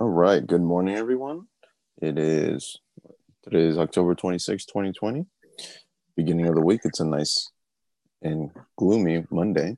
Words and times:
All 0.00 0.08
right. 0.08 0.46
Good 0.46 0.62
morning, 0.62 0.96
everyone. 0.96 1.42
It 2.00 2.18
is 2.18 2.78
today 3.44 3.64
is 3.64 3.76
October 3.76 4.14
26, 4.14 4.64
2020. 4.64 5.26
Beginning 6.16 6.46
of 6.46 6.54
the 6.54 6.62
week. 6.62 6.80
It's 6.84 7.00
a 7.00 7.04
nice 7.04 7.50
and 8.22 8.50
gloomy 8.78 9.26
Monday. 9.30 9.76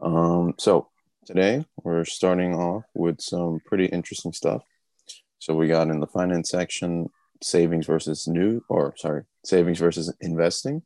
Um, 0.00 0.54
so 0.58 0.88
today 1.26 1.66
we're 1.84 2.06
starting 2.06 2.54
off 2.54 2.84
with 2.94 3.20
some 3.20 3.60
pretty 3.66 3.84
interesting 3.84 4.32
stuff. 4.32 4.62
So 5.38 5.54
we 5.54 5.68
got 5.68 5.90
in 5.90 6.00
the 6.00 6.06
finance 6.06 6.48
section 6.48 7.10
savings 7.42 7.84
versus 7.84 8.26
new 8.26 8.64
or 8.70 8.94
sorry, 8.96 9.24
savings 9.44 9.80
versus 9.80 10.10
investing. 10.22 10.80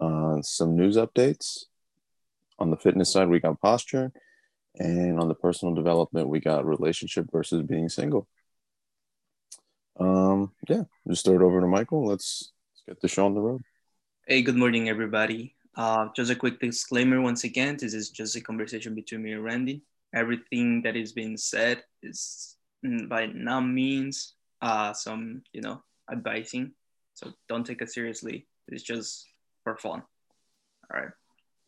Uh, 0.00 0.40
some 0.42 0.76
news 0.76 0.96
updates. 0.96 1.64
On 2.60 2.70
the 2.70 2.76
fitness 2.76 3.12
side, 3.12 3.28
we 3.28 3.40
got 3.40 3.60
posture 3.60 4.12
and 4.78 5.18
on 5.18 5.28
the 5.28 5.34
personal 5.34 5.74
development, 5.74 6.28
we 6.28 6.40
got 6.40 6.64
relationship 6.64 7.26
versus 7.32 7.62
being 7.62 7.88
single. 7.88 8.28
Um, 9.98 10.52
yeah, 10.68 10.84
just 11.08 11.24
throw 11.24 11.36
it 11.36 11.42
over 11.42 11.60
to 11.60 11.66
Michael. 11.66 12.06
Let's, 12.06 12.52
let's 12.72 12.82
get 12.86 13.00
the 13.00 13.08
show 13.08 13.26
on 13.26 13.34
the 13.34 13.40
road. 13.40 13.62
Hey, 14.26 14.42
good 14.42 14.56
morning, 14.56 14.88
everybody. 14.88 15.54
Uh, 15.76 16.08
just 16.16 16.30
a 16.30 16.36
quick 16.36 16.60
disclaimer 16.60 17.20
once 17.20 17.44
again 17.44 17.76
this 17.78 17.94
is 17.94 18.10
just 18.10 18.34
a 18.36 18.40
conversation 18.40 18.94
between 18.94 19.22
me 19.22 19.32
and 19.32 19.44
Randy. 19.44 19.82
Everything 20.14 20.82
that 20.82 20.96
is 20.96 21.12
being 21.12 21.36
said 21.36 21.82
is 22.02 22.56
by 23.08 23.26
no 23.26 23.60
means 23.60 24.34
uh, 24.62 24.92
some, 24.92 25.42
you 25.52 25.60
know, 25.60 25.82
advising. 26.10 26.72
So 27.14 27.32
don't 27.48 27.64
take 27.64 27.82
it 27.82 27.90
seriously. 27.90 28.46
It's 28.68 28.82
just 28.82 29.26
for 29.62 29.76
fun. 29.76 30.02
All 30.92 31.00
right. 31.00 31.12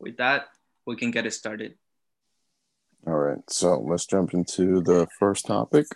With 0.01 0.17
that, 0.17 0.49
we 0.87 0.97
can 0.97 1.11
get 1.11 1.27
it 1.27 1.33
started. 1.33 1.75
All 3.05 3.19
right, 3.19 3.39
so 3.51 3.81
let's 3.81 4.07
jump 4.07 4.33
into 4.33 4.81
the 4.81 5.09
first 5.19 5.47
topic 5.47 5.87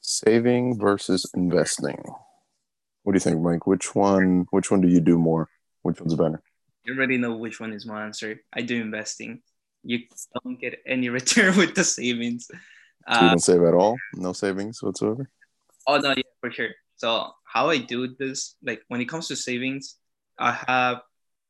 saving 0.00 0.80
versus 0.80 1.30
investing. 1.34 2.02
What 3.04 3.12
do 3.12 3.16
you 3.16 3.20
think, 3.20 3.40
Mike? 3.40 3.68
Which 3.68 3.94
one 3.94 4.46
which 4.50 4.68
one 4.68 4.80
do 4.80 4.88
you 4.88 5.00
do 5.00 5.16
more? 5.16 5.48
Which 5.82 6.00
one's 6.00 6.16
better? 6.16 6.42
You 6.84 6.94
already 6.94 7.18
know 7.18 7.36
which 7.36 7.60
one 7.60 7.72
is 7.72 7.86
my 7.86 8.04
answer. 8.04 8.40
I 8.52 8.62
do 8.62 8.80
investing. 8.80 9.42
You 9.84 10.00
don't 10.42 10.60
get 10.60 10.80
any 10.84 11.08
return 11.08 11.56
with 11.56 11.76
the 11.76 11.84
savings. 11.84 12.46
So 12.48 12.56
you 13.14 13.20
don't 13.20 13.34
uh, 13.34 13.38
save 13.38 13.62
at 13.62 13.74
all? 13.74 13.96
No 14.14 14.32
savings 14.32 14.82
whatsoever? 14.82 15.30
Oh 15.86 15.98
no, 15.98 16.10
yeah, 16.10 16.22
for 16.40 16.50
sure. 16.50 16.70
So 16.96 17.30
how 17.44 17.70
I 17.70 17.78
do 17.78 18.08
this, 18.18 18.56
like 18.60 18.82
when 18.88 19.00
it 19.00 19.06
comes 19.06 19.28
to 19.28 19.36
savings, 19.36 19.96
I 20.36 20.50
have 20.66 21.02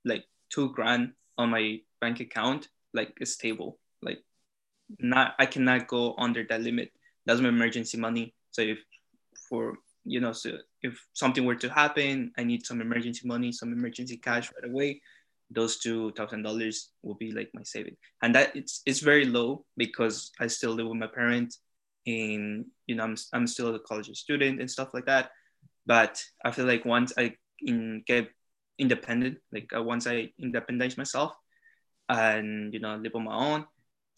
like 0.04 0.24
two 0.50 0.72
grand 0.74 1.12
on 1.38 1.48
my 1.48 1.80
bank 2.02 2.20
account, 2.20 2.68
like 2.92 3.14
it's 3.18 3.32
stable 3.32 3.78
not 4.98 5.34
I 5.38 5.46
cannot 5.46 5.86
go 5.86 6.14
under 6.18 6.44
that 6.48 6.62
limit. 6.62 6.92
That's 7.26 7.40
my 7.40 7.48
emergency 7.48 7.98
money. 7.98 8.34
So 8.50 8.62
if 8.62 8.78
for 9.48 9.78
you 10.04 10.20
know, 10.20 10.32
so 10.32 10.56
if 10.82 10.98
something 11.12 11.44
were 11.44 11.56
to 11.56 11.68
happen, 11.68 12.32
I 12.38 12.44
need 12.44 12.64
some 12.64 12.80
emergency 12.80 13.28
money, 13.28 13.52
some 13.52 13.72
emergency 13.72 14.16
cash 14.16 14.50
right 14.56 14.70
away. 14.70 15.02
Those 15.50 15.78
two 15.78 16.12
thousand 16.12 16.42
dollars 16.42 16.90
will 17.02 17.16
be 17.16 17.32
like 17.32 17.50
my 17.54 17.62
saving, 17.64 17.96
and 18.22 18.34
that 18.34 18.54
it's 18.54 18.82
it's 18.86 19.00
very 19.00 19.24
low 19.24 19.64
because 19.76 20.30
I 20.40 20.46
still 20.46 20.70
live 20.70 20.86
with 20.86 20.96
my 20.96 21.08
parents, 21.08 21.60
and 22.06 22.66
you 22.86 22.94
know 22.94 23.04
I'm 23.04 23.16
I'm 23.32 23.46
still 23.46 23.74
a 23.74 23.80
college 23.80 24.08
student 24.16 24.60
and 24.60 24.70
stuff 24.70 24.94
like 24.94 25.06
that. 25.06 25.30
But 25.86 26.22
I 26.44 26.52
feel 26.52 26.66
like 26.66 26.84
once 26.84 27.12
I 27.18 27.34
in, 27.60 28.02
get 28.06 28.30
independent, 28.78 29.38
like 29.52 29.70
uh, 29.76 29.82
once 29.82 30.06
I 30.06 30.30
independize 30.40 30.96
myself, 30.96 31.34
and 32.08 32.72
you 32.72 32.78
know 32.78 32.96
live 32.96 33.16
on 33.16 33.24
my 33.24 33.34
own, 33.34 33.66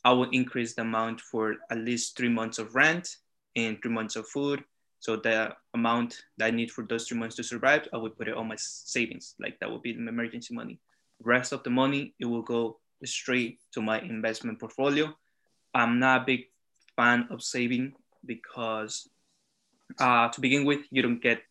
I 0.05 0.13
will 0.13 0.31
increase 0.31 0.75
the 0.75 0.83
amount 0.83 1.21
for 1.21 1.57
at 1.71 1.79
least 1.79 2.17
three 2.17 2.29
months 2.29 2.59
of 2.59 2.75
rent 2.75 3.17
and 3.57 3.81
three 3.81 3.93
months 3.93 4.17
of 4.17 4.27
food. 4.29 4.65
So 5.01 5.17
the 5.17 5.55
amount 5.75 6.23
that 6.39 6.47
I 6.47 6.51
need 6.51 6.71
for 6.71 6.85
those 6.85 7.09
three 7.09 7.19
months 7.19 7.37
to 7.37 7.43
survive, 7.43 7.89
I 7.93 7.97
would 7.97 8.17
put 8.17 8.29
it 8.29 8.37
on 8.37 8.49
my 8.49 8.57
savings. 8.57 9.35
Like 9.39 9.59
that 9.61 9.71
would 9.71 9.83
be 9.83 9.93
the 9.93 10.07
emergency 10.07 10.55
money. 10.55 10.79
Rest 11.21 11.53
of 11.53 11.63
the 11.63 11.71
money, 11.71 12.15
it 12.19 12.27
will 12.27 12.43
go 12.43 12.79
straight 13.05 13.59
to 13.73 13.83
my 13.83 14.01
investment 14.01 14.61
portfolio. 14.61 15.13
I'm 15.75 15.99
not 15.99 16.23
a 16.23 16.25
big 16.25 16.45
fan 16.97 17.27
of 17.31 17.43
saving 17.43 17.95
because 18.25 19.09
uh, 19.99 20.29
to 20.29 20.41
begin 20.41 20.65
with, 20.65 20.81
you 20.91 21.03
don't 21.03 21.23
get 21.23 21.43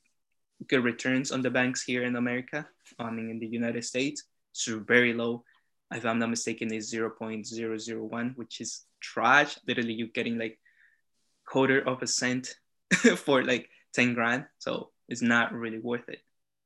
good 0.68 0.84
returns 0.84 1.32
on 1.32 1.42
the 1.42 1.50
banks 1.50 1.84
here 1.84 2.04
in 2.04 2.16
America. 2.16 2.68
I 3.00 3.10
mean, 3.12 3.30
in 3.30 3.40
the 3.40 3.48
United 3.48 3.84
States, 3.84 4.24
it's 4.52 4.68
very 4.68 5.14
low 5.14 5.44
if 5.92 6.06
I'm 6.06 6.20
not 6.20 6.30
mistaken, 6.30 6.74
is 6.74 6.94
0.001, 6.94 8.38
which 8.38 8.62
is 8.62 8.84
trash. 9.00 9.58
Literally, 9.68 9.94
you're 9.94 10.08
getting 10.08 10.38
like 10.38 10.60
quarter 11.46 11.82
of 11.88 12.02
a 12.02 12.08
cent 12.08 12.56
for 13.18 13.44
like 13.44 13.70
10 13.94 14.14
grand. 14.14 14.46
So 14.60 14.90
it's 15.08 15.22
not 15.22 15.54
really 15.54 15.80
worth 15.80 16.08
it. 16.08 16.20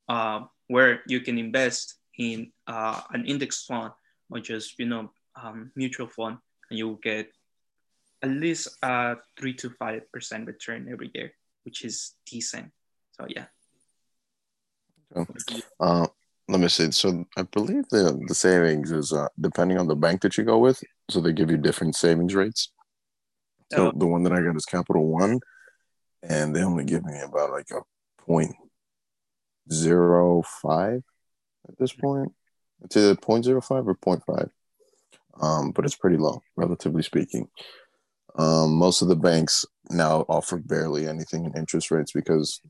Uh, 0.08 0.41
where 0.68 1.02
you 1.08 1.19
can 1.22 1.38
invest 1.38 1.96
in 2.18 2.52
uh, 2.68 3.02
an 3.12 3.25
index 3.25 3.66
fund 3.66 3.91
or 4.30 4.40
just, 4.40 4.78
you 4.80 4.86
know, 4.86 5.12
um, 5.42 5.72
mutual 5.75 6.07
fund, 6.07 6.38
and 6.69 6.80
you'll 6.80 6.96
get 6.96 7.31
at 8.22 8.30
least 8.30 8.69
a 8.81 9.16
three 9.38 9.53
to 9.53 9.69
five 9.72 10.12
percent 10.12 10.47
return 10.47 10.88
every 10.92 11.12
year, 11.13 11.34
which 11.63 11.84
is 11.84 12.13
decent. 12.25 12.72
So 13.12 13.25
yeah. 13.30 13.46
Uh, 15.80 16.07
let 16.47 16.59
me 16.59 16.67
see. 16.67 16.91
So 16.91 17.25
I 17.38 17.44
believe 17.44 17.88
the 17.89 18.19
the 18.28 18.35
savings 18.35 18.91
is 18.91 19.11
uh, 19.11 19.28
depending 19.39 19.78
on 19.78 19.88
the 19.88 19.95
bank 19.95 20.22
that 20.22 20.38
you 20.38 20.44
go 20.44 20.59
with. 20.59 20.83
So 21.09 21.19
they 21.19 21.33
give 21.33 21.50
you 21.50 21.57
different 21.57 21.95
savings 21.95 22.35
rates. 22.35 22.72
So 23.73 23.88
oh. 23.88 23.94
the 23.95 24.06
one 24.06 24.23
that 24.23 24.33
I 24.33 24.41
got 24.41 24.56
is 24.56 24.66
Capital 24.66 25.07
One, 25.07 25.39
and 26.22 26.56
they 26.56 26.63
only 26.63 26.85
give 26.85 27.03
me 27.03 27.19
about 27.19 27.51
like 27.51 27.69
a 27.72 27.81
point 28.22 28.56
zero 29.72 30.44
five 30.61 31.01
at 31.67 31.78
this 31.79 31.94
point. 31.94 32.31
It's 32.83 32.95
either 32.95 33.16
point 33.16 33.45
zero 33.45 33.62
five 33.62 33.88
or 33.88 33.95
point 33.95 34.22
five, 34.27 34.50
um, 35.41 35.72
but 35.72 35.85
it's 35.85 35.95
pretty 35.95 36.17
low, 36.17 36.41
relatively 36.56 37.01
speaking. 37.01 37.47
Um, 38.38 38.75
most 38.75 39.01
of 39.01 39.07
the 39.07 39.16
banks 39.16 39.66
now 39.89 40.25
offer 40.27 40.57
barely 40.57 41.07
anything 41.07 41.45
in 41.45 41.57
interest 41.57 41.89
rates 41.89 42.12
because 42.12 42.62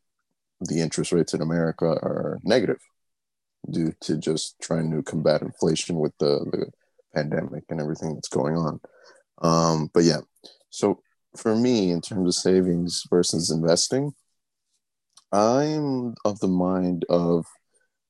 the 0.61 0.79
interest 0.79 1.11
rates 1.11 1.33
in 1.33 1.41
America 1.41 1.85
are 1.85 2.39
negative 2.43 2.79
due 3.71 3.93
to 4.01 4.17
just 4.17 4.55
trying 4.61 4.91
to 4.91 5.03
combat 5.03 5.41
inflation 5.41 5.97
with 5.99 6.13
the, 6.19 6.39
the 6.51 6.71
pandemic 7.13 7.63
and 7.69 7.81
everything 7.81 8.13
that's 8.13 8.27
going 8.27 8.55
on. 8.55 8.79
Um, 9.41 9.89
but 9.93 10.03
yeah, 10.03 10.21
so 10.69 11.01
for 11.35 11.55
me, 11.55 11.91
in 11.91 12.01
terms 12.01 12.27
of 12.27 12.41
savings 12.41 13.03
versus 13.09 13.51
investing, 13.51 14.13
I'm 15.31 16.15
of 16.23 16.39
the 16.39 16.47
mind 16.47 17.05
of 17.09 17.45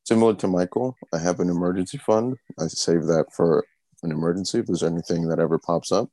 similar 0.03 0.35
to 0.35 0.47
Michael. 0.47 0.95
I 1.13 1.19
have 1.19 1.39
an 1.39 1.49
emergency 1.49 1.97
fund. 1.97 2.37
I 2.59 2.67
save 2.67 3.05
that 3.05 3.25
for 3.33 3.65
an 4.03 4.11
emergency 4.11 4.59
if 4.59 4.67
there's 4.67 4.83
anything 4.83 5.27
that 5.29 5.39
ever 5.39 5.57
pops 5.57 5.91
up. 5.91 6.09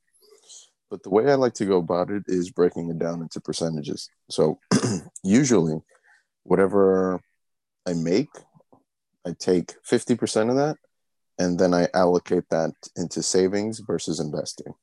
But 0.89 1.03
the 1.03 1.09
way 1.09 1.31
I 1.31 1.35
like 1.35 1.53
to 1.55 1.65
go 1.65 1.77
about 1.77 2.09
it 2.09 2.23
is 2.27 2.51
breaking 2.51 2.89
it 2.89 2.99
down 2.99 3.21
into 3.21 3.41
percentages. 3.41 4.09
So 4.29 4.59
usually, 5.23 5.81
whatever 6.43 7.19
I 7.87 7.93
make 7.93 8.29
I 9.25 9.33
take 9.37 9.73
50% 9.83 10.49
of 10.49 10.55
that 10.55 10.77
and 11.39 11.59
then 11.59 11.73
I 11.73 11.87
allocate 11.93 12.49
that 12.49 12.73
into 12.95 13.23
savings 13.23 13.79
versus 13.79 14.19
investing. 14.19 14.73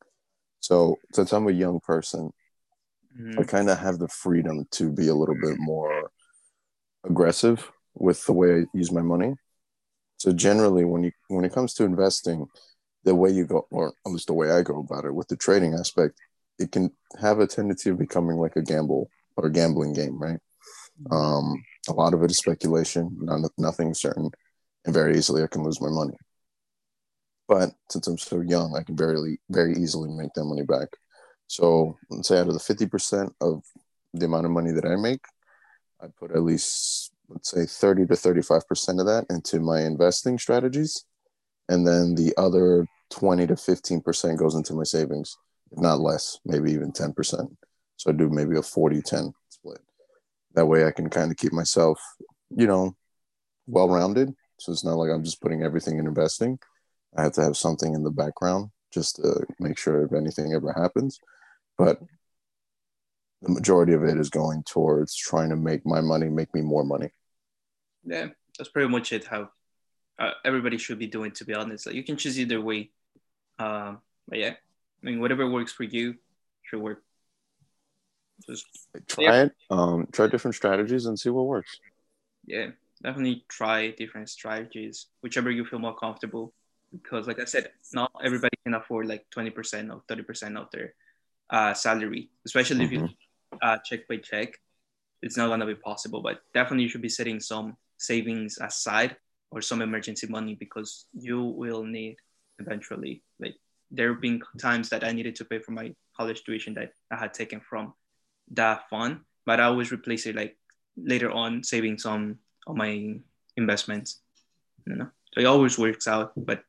So 0.60 0.96
since 1.12 1.32
I'm 1.32 1.48
a 1.48 1.52
young 1.52 1.80
person, 1.80 2.32
mm-hmm. 3.18 3.40
I 3.40 3.44
kind 3.44 3.70
of 3.70 3.78
have 3.78 3.98
the 3.98 4.08
freedom 4.08 4.66
to 4.72 4.90
be 4.90 5.08
a 5.08 5.14
little 5.14 5.36
bit 5.40 5.56
more 5.58 6.10
aggressive 7.04 7.70
with 7.94 8.24
the 8.26 8.32
way 8.32 8.60
I 8.60 8.64
use 8.74 8.92
my 8.92 9.02
money. 9.02 9.34
So 10.18 10.32
generally 10.32 10.84
when 10.84 11.04
you 11.04 11.12
when 11.28 11.44
it 11.44 11.52
comes 11.52 11.72
to 11.74 11.84
investing, 11.84 12.46
the 13.04 13.14
way 13.14 13.30
you 13.30 13.46
go 13.46 13.66
or 13.70 13.94
at 14.06 14.12
least 14.12 14.26
the 14.26 14.34
way 14.34 14.50
I 14.50 14.62
go 14.62 14.80
about 14.80 15.06
it 15.06 15.14
with 15.14 15.28
the 15.28 15.36
trading 15.36 15.74
aspect, 15.74 16.18
it 16.58 16.72
can 16.72 16.90
have 17.20 17.40
a 17.40 17.46
tendency 17.46 17.90
of 17.90 17.98
becoming 17.98 18.36
like 18.36 18.56
a 18.56 18.62
gamble 18.62 19.10
or 19.36 19.46
a 19.46 19.52
gambling 19.52 19.94
game, 19.94 20.18
right? 20.18 20.38
Mm-hmm. 21.02 21.12
Um, 21.12 21.64
a 21.88 21.92
lot 21.92 22.14
of 22.14 22.22
it 22.22 22.30
is 22.30 22.38
speculation, 22.38 23.16
none, 23.20 23.44
nothing 23.58 23.94
certain, 23.94 24.30
and 24.84 24.94
very 24.94 25.16
easily 25.16 25.42
I 25.42 25.46
can 25.46 25.62
lose 25.62 25.80
my 25.80 25.88
money. 25.88 26.16
But 27.48 27.70
since 27.90 28.06
I'm 28.06 28.18
so 28.18 28.40
young, 28.40 28.76
I 28.76 28.82
can 28.82 28.96
very, 28.96 29.40
very 29.48 29.72
easily 29.72 30.10
make 30.10 30.32
that 30.34 30.44
money 30.44 30.62
back. 30.62 30.88
So 31.48 31.96
let's 32.10 32.28
say 32.28 32.38
out 32.38 32.46
of 32.46 32.54
the 32.54 32.60
50% 32.60 33.30
of 33.40 33.64
the 34.14 34.26
amount 34.26 34.46
of 34.46 34.52
money 34.52 34.70
that 34.72 34.84
I 34.84 34.96
make, 34.96 35.24
I 36.00 36.06
put 36.16 36.30
at 36.30 36.42
least, 36.42 37.10
let's 37.28 37.50
say 37.50 37.66
30 37.66 38.06
to 38.06 38.14
35% 38.14 39.00
of 39.00 39.06
that 39.06 39.26
into 39.30 39.58
my 39.60 39.80
investing 39.80 40.38
strategies. 40.38 41.04
And 41.68 41.86
then 41.86 42.14
the 42.14 42.32
other 42.36 42.86
20 43.10 43.46
to 43.48 43.54
15% 43.54 44.38
goes 44.38 44.54
into 44.54 44.74
my 44.74 44.84
savings, 44.84 45.36
if 45.72 45.78
not 45.78 46.00
less, 46.00 46.38
maybe 46.44 46.72
even 46.72 46.92
10%. 46.92 47.14
So 47.96 48.10
I 48.10 48.12
do 48.12 48.30
maybe 48.30 48.56
a 48.56 48.62
40 48.62 49.02
10 49.02 49.32
split. 49.32 49.39
That 50.54 50.66
way 50.66 50.84
I 50.84 50.90
can 50.90 51.08
kind 51.08 51.30
of 51.30 51.36
keep 51.36 51.52
myself, 51.52 52.00
you 52.50 52.66
know, 52.66 52.96
well 53.66 53.88
rounded. 53.88 54.34
So 54.58 54.72
it's 54.72 54.84
not 54.84 54.96
like 54.96 55.10
I'm 55.10 55.24
just 55.24 55.40
putting 55.40 55.62
everything 55.62 55.98
in 55.98 56.06
investing. 56.06 56.58
I 57.16 57.22
have 57.22 57.32
to 57.32 57.42
have 57.42 57.56
something 57.56 57.94
in 57.94 58.02
the 58.02 58.10
background 58.10 58.70
just 58.92 59.16
to 59.16 59.46
make 59.58 59.78
sure 59.78 60.04
if 60.04 60.12
anything 60.12 60.52
ever 60.52 60.72
happens. 60.72 61.18
But 61.78 62.00
the 63.42 63.50
majority 63.50 63.94
of 63.94 64.04
it 64.04 64.18
is 64.18 64.28
going 64.28 64.62
towards 64.64 65.16
trying 65.16 65.50
to 65.50 65.56
make 65.56 65.86
my 65.86 66.00
money 66.00 66.28
make 66.28 66.52
me 66.54 66.60
more 66.60 66.84
money. 66.84 67.10
Yeah, 68.04 68.28
that's 68.58 68.70
pretty 68.70 68.88
much 68.88 69.12
it. 69.12 69.24
How 69.24 69.50
uh, 70.18 70.32
everybody 70.44 70.76
should 70.76 70.98
be 70.98 71.06
doing, 71.06 71.30
to 71.32 71.44
be 71.44 71.54
honest. 71.54 71.86
Like 71.86 71.94
you 71.94 72.04
can 72.04 72.16
choose 72.16 72.38
either 72.38 72.60
way. 72.60 72.90
Um, 73.58 74.00
but 74.28 74.38
yeah, 74.38 74.50
I 74.50 75.06
mean, 75.06 75.20
whatever 75.20 75.48
works 75.48 75.72
for 75.72 75.84
you 75.84 76.16
should 76.62 76.80
work. 76.80 77.02
Just 78.48 78.66
try 79.06 79.42
it. 79.42 79.52
Um, 79.70 80.08
try 80.12 80.26
different 80.26 80.54
strategies 80.54 81.06
and 81.06 81.18
see 81.18 81.30
what 81.30 81.46
works. 81.46 81.78
Yeah, 82.46 82.68
definitely 83.02 83.44
try 83.48 83.90
different 83.90 84.28
strategies, 84.28 85.06
whichever 85.22 85.50
you 85.50 85.64
feel 85.64 85.78
more 85.78 85.96
comfortable. 85.96 86.52
Because, 86.92 87.28
like 87.28 87.38
I 87.38 87.44
said, 87.44 87.70
not 87.92 88.10
everybody 88.24 88.56
can 88.64 88.74
afford 88.74 89.06
like 89.06 89.28
twenty 89.30 89.50
percent 89.50 89.90
or 89.90 90.02
thirty 90.08 90.22
percent 90.22 90.56
of 90.56 90.70
their 90.72 90.94
uh, 91.50 91.74
salary, 91.74 92.30
especially 92.44 92.86
mm-hmm. 92.86 93.04
if 93.04 93.10
you 93.10 93.58
uh, 93.62 93.78
check 93.84 94.08
by 94.08 94.16
check. 94.16 94.58
It's 95.22 95.36
not 95.36 95.48
gonna 95.48 95.66
be 95.66 95.74
possible, 95.74 96.22
but 96.22 96.40
definitely 96.54 96.84
you 96.84 96.88
should 96.88 97.02
be 97.02 97.08
setting 97.08 97.40
some 97.40 97.76
savings 97.98 98.58
aside 98.60 99.16
or 99.50 99.60
some 99.60 99.82
emergency 99.82 100.26
money 100.26 100.54
because 100.54 101.06
you 101.12 101.42
will 101.42 101.84
need 101.84 102.16
eventually. 102.58 103.22
Like 103.38 103.56
there 103.90 104.12
have 104.12 104.22
been 104.22 104.40
times 104.58 104.88
that 104.88 105.04
I 105.04 105.12
needed 105.12 105.36
to 105.36 105.44
pay 105.44 105.58
for 105.58 105.72
my 105.72 105.94
college 106.16 106.42
tuition 106.44 106.74
that 106.74 106.92
I 107.10 107.16
had 107.16 107.34
taken 107.34 107.60
from 107.60 107.92
that 108.50 108.88
fund, 108.88 109.20
but 109.46 109.60
I 109.60 109.64
always 109.64 109.92
replace 109.92 110.26
it 110.26 110.36
like 110.36 110.56
later 110.96 111.30
on 111.30 111.64
saving 111.64 111.98
some 111.98 112.38
of 112.66 112.76
my 112.76 113.16
investments. 113.56 114.20
You 114.86 114.96
know, 114.96 115.08
so 115.34 115.40
it 115.40 115.46
always 115.46 115.78
works 115.78 116.08
out. 116.08 116.32
But 116.36 116.64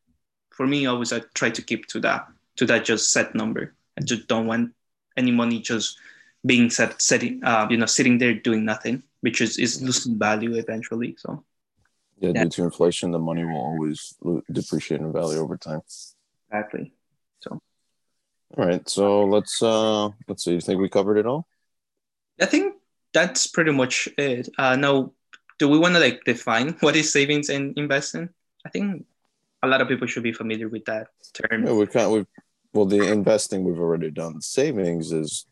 for 0.51 0.67
me, 0.67 0.85
always 0.85 1.13
I 1.13 1.21
try 1.33 1.49
to 1.49 1.61
keep 1.61 1.87
to 1.87 1.99
that 2.01 2.27
to 2.57 2.65
that 2.65 2.85
just 2.85 3.11
set 3.11 3.35
number. 3.35 3.73
I 3.97 4.01
just 4.01 4.27
don't 4.27 4.47
want 4.47 4.73
any 5.17 5.31
money 5.31 5.59
just 5.59 5.97
being 6.45 6.69
set 6.69 7.01
setting 7.01 7.43
uh, 7.43 7.67
you 7.69 7.77
know 7.77 7.85
sitting 7.85 8.17
there 8.17 8.33
doing 8.33 8.65
nothing, 8.65 9.03
which 9.21 9.41
is 9.41 9.57
is 9.57 9.81
losing 9.81 10.17
value 10.17 10.55
eventually. 10.55 11.15
So 11.17 11.43
yeah, 12.19 12.31
yeah, 12.35 12.43
due 12.43 12.49
to 12.49 12.63
inflation, 12.63 13.11
the 13.11 13.19
money 13.19 13.43
will 13.43 13.61
always 13.61 14.13
depreciate 14.51 15.01
in 15.01 15.11
value 15.11 15.39
over 15.39 15.57
time. 15.57 15.81
Exactly. 16.49 16.93
So 17.39 17.61
all 18.57 18.65
right, 18.65 18.87
so 18.87 19.25
let's 19.25 19.61
uh 19.63 20.09
let's 20.27 20.43
see. 20.43 20.53
You 20.53 20.61
think 20.61 20.79
we 20.79 20.89
covered 20.89 21.17
it 21.17 21.25
all? 21.25 21.47
I 22.41 22.45
think 22.45 22.75
that's 23.13 23.47
pretty 23.47 23.71
much 23.71 24.09
it. 24.17 24.49
Uh, 24.57 24.75
now, 24.75 25.11
do 25.59 25.69
we 25.69 25.77
want 25.77 25.93
to 25.93 25.99
like 25.99 26.23
define 26.25 26.69
what 26.79 26.95
is 26.95 27.11
savings 27.11 27.49
and 27.49 27.77
investing? 27.77 28.29
I 28.65 28.69
think 28.69 29.05
a 29.63 29.67
lot 29.67 29.81
of 29.81 29.87
people 29.87 30.07
should 30.07 30.23
be 30.23 30.33
familiar 30.33 30.67
with 30.67 30.85
that 30.85 31.07
term. 31.33 31.65
Yeah, 31.65 31.73
we 31.73 31.85
kind 31.85 32.17
of, 32.17 32.27
well, 32.73 32.85
the 32.85 33.11
investing 33.11 33.63
we've 33.63 33.79
already 33.79 34.09
done. 34.09 34.41
Savings 34.41 35.11
is 35.11 35.45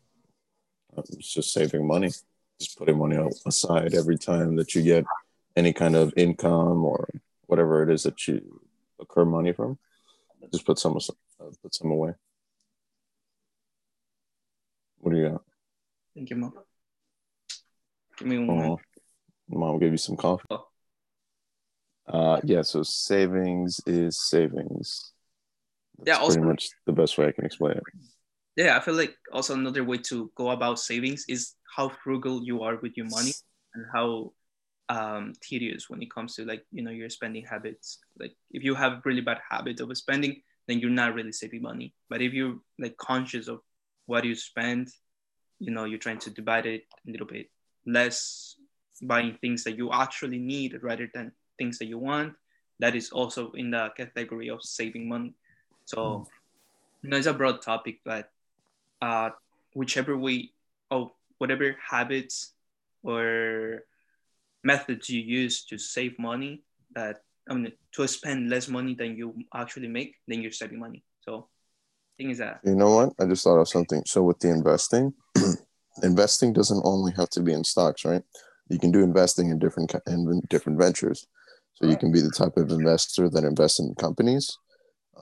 uh, 0.96 1.02
it's 1.12 1.32
just 1.32 1.52
saving 1.52 1.86
money, 1.86 2.10
just 2.58 2.76
putting 2.76 2.98
money 2.98 3.16
aside 3.46 3.94
every 3.94 4.18
time 4.18 4.56
that 4.56 4.74
you 4.74 4.82
get 4.82 5.04
any 5.56 5.72
kind 5.72 5.94
of 5.94 6.12
income 6.16 6.84
or 6.84 7.08
whatever 7.46 7.82
it 7.82 7.90
is 7.90 8.02
that 8.02 8.26
you 8.26 8.60
occur 9.00 9.24
money 9.24 9.52
from. 9.52 9.78
Just 10.52 10.66
put 10.66 10.78
some 10.78 10.96
uh, 10.96 11.44
put 11.62 11.74
some 11.74 11.90
away. 11.90 12.14
What 14.98 15.12
do 15.12 15.18
you 15.18 15.28
got? 15.30 15.42
Thank 16.14 16.30
you, 16.30 16.36
mom. 16.36 16.52
Give 18.20 18.28
me 18.28 18.38
one. 18.38 18.60
Oh, 18.60 18.80
mom 19.48 19.78
give 19.78 19.92
you 19.92 19.96
some 19.96 20.16
coffee. 20.16 20.44
Oh. 20.50 20.66
Uh, 22.06 22.40
yeah. 22.44 22.62
So 22.62 22.82
savings 22.82 23.80
is 23.86 24.20
savings. 24.20 25.12
That's 25.98 26.18
yeah, 26.18 26.22
also, 26.22 26.34
pretty 26.34 26.48
much 26.48 26.68
the 26.86 26.92
best 26.92 27.16
way 27.16 27.28
I 27.28 27.32
can 27.32 27.46
explain 27.46 27.72
it. 27.72 27.82
Yeah, 28.56 28.76
I 28.76 28.80
feel 28.80 28.94
like 28.94 29.16
also 29.32 29.54
another 29.54 29.84
way 29.84 29.98
to 30.08 30.30
go 30.34 30.50
about 30.50 30.78
savings 30.78 31.24
is 31.28 31.54
how 31.74 31.88
frugal 31.88 32.44
you 32.44 32.62
are 32.62 32.76
with 32.76 32.96
your 32.96 33.06
money 33.08 33.32
and 33.74 33.86
how 33.92 34.32
um, 34.90 35.32
tedious 35.40 35.88
when 35.88 36.02
it 36.02 36.10
comes 36.10 36.34
to 36.34 36.44
like 36.44 36.66
you 36.72 36.82
know 36.82 36.90
your 36.90 37.08
spending 37.08 37.46
habits. 37.46 37.98
Like 38.18 38.34
if 38.50 38.62
you 38.62 38.74
have 38.74 39.00
really 39.06 39.22
bad 39.22 39.38
habit 39.48 39.80
of 39.80 39.96
spending, 39.96 40.42
then 40.68 40.78
you're 40.78 40.90
not 40.90 41.14
really 41.14 41.32
saving 41.32 41.62
money. 41.62 41.94
But 42.10 42.20
if 42.20 42.34
you're 42.34 42.58
like 42.78 42.98
conscious 42.98 43.48
of 43.48 43.60
what 44.04 44.24
you 44.24 44.34
spend, 44.34 44.88
you 45.58 45.70
know 45.70 45.84
you're 45.84 45.98
trying 45.98 46.18
to 46.18 46.30
divide 46.30 46.66
it 46.66 46.84
a 47.06 47.10
little 47.10 47.26
bit 47.26 47.46
less 47.86 48.56
buying 49.02 49.36
things 49.40 49.64
that 49.64 49.76
you 49.76 49.92
actually 49.92 50.38
need 50.38 50.78
rather 50.82 51.08
than 51.14 51.32
things 51.58 51.78
that 51.78 51.86
you 51.86 51.98
want 51.98 52.34
that 52.78 52.94
is 52.94 53.10
also 53.10 53.52
in 53.52 53.70
the 53.70 53.88
category 53.96 54.48
of 54.48 54.62
saving 54.62 55.08
money 55.08 55.34
so 55.84 55.98
mm. 55.98 56.26
you 57.02 57.10
know 57.10 57.16
it's 57.16 57.26
a 57.26 57.32
broad 57.32 57.62
topic 57.62 58.00
but 58.04 58.30
uh 59.02 59.30
whichever 59.74 60.16
way 60.16 60.50
or 60.90 61.12
whatever 61.38 61.76
habits 61.88 62.52
or 63.02 63.84
methods 64.62 65.08
you 65.08 65.20
use 65.20 65.64
to 65.64 65.78
save 65.78 66.18
money 66.18 66.62
that 66.94 67.22
I 67.48 67.54
mean 67.54 67.72
to 67.92 68.06
spend 68.06 68.50
less 68.50 68.68
money 68.68 68.94
than 68.94 69.16
you 69.16 69.34
actually 69.54 69.88
make, 69.88 70.16
then 70.28 70.42
you're 70.42 70.52
saving 70.52 70.78
money. 70.78 71.02
So 71.20 71.48
thing 72.16 72.30
is 72.30 72.38
that 72.38 72.60
you 72.64 72.74
know 72.74 72.94
what? 72.94 73.12
I 73.18 73.26
just 73.26 73.44
thought 73.44 73.60
of 73.60 73.68
something. 73.68 74.02
So 74.06 74.22
with 74.22 74.38
the 74.40 74.50
investing, 74.50 75.14
investing 76.02 76.52
doesn't 76.52 76.82
only 76.84 77.12
have 77.16 77.30
to 77.30 77.40
be 77.40 77.52
in 77.52 77.64
stocks, 77.64 78.04
right? 78.04 78.22
You 78.68 78.78
can 78.78 78.92
do 78.92 79.02
investing 79.02 79.50
in 79.50 79.58
different 79.58 79.94
in 80.06 80.40
different 80.48 80.78
ventures. 80.78 81.26
So 81.74 81.86
you 81.86 81.96
can 81.96 82.12
be 82.12 82.20
the 82.20 82.30
type 82.30 82.56
of 82.56 82.70
investor 82.70 83.28
that 83.30 83.44
invests 83.44 83.80
in 83.80 83.94
companies. 83.94 84.56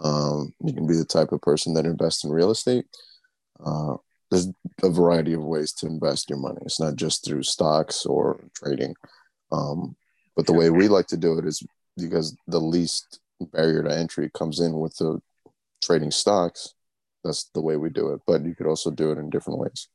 Um, 0.03 0.53
you 0.65 0.73
can 0.73 0.87
be 0.87 0.97
the 0.97 1.05
type 1.05 1.33
of 1.33 1.41
person 1.41 1.73
that 1.75 1.87
invests 1.87 2.25
in 2.25 2.31
real 2.31 2.51
estate. 2.51 2.85
Uh, 3.65 3.97
there's 4.31 4.49
a 4.83 4.91
variety 4.91 5.33
of 5.33 5.45
ways 5.45 5.73
to 5.75 5.87
invest 5.87 6.29
your 6.29 6.39
money. 6.39 6.59
It's 6.63 6.81
not 6.81 6.97
just 6.97 7.25
through 7.25 7.45
stocks 7.45 8.05
or 8.05 8.45
trading. 8.55 8.95
Um, 9.51 9.97
but 10.37 10.47
the 10.47 10.53
way 10.53 10.71
we 10.71 10.89
like 10.89 11.07
to 11.09 11.17
do 11.17 11.39
it 11.39 11.47
is 11.47 11.63
because 11.97 12.37
the 12.47 12.61
least 12.61 13.21
barrier 13.41 13.83
to 13.83 13.97
entry 13.97 14.31
comes 14.37 14.61
in 14.61 14.79
with 14.79 14.97
the 14.97 15.21
trading 15.83 16.11
stocks. 16.11 16.75
That's 17.25 17.45
the 17.55 17.63
way 17.63 17.77
we 17.77 17.89
do 17.91 18.13
it. 18.13 18.21
But 18.27 18.45
you 18.45 18.55
could 18.55 18.67
also 18.67 18.91
do 18.91 19.11
it 19.11 19.19
in 19.19 19.31
different 19.31 19.59
ways. 19.59 19.89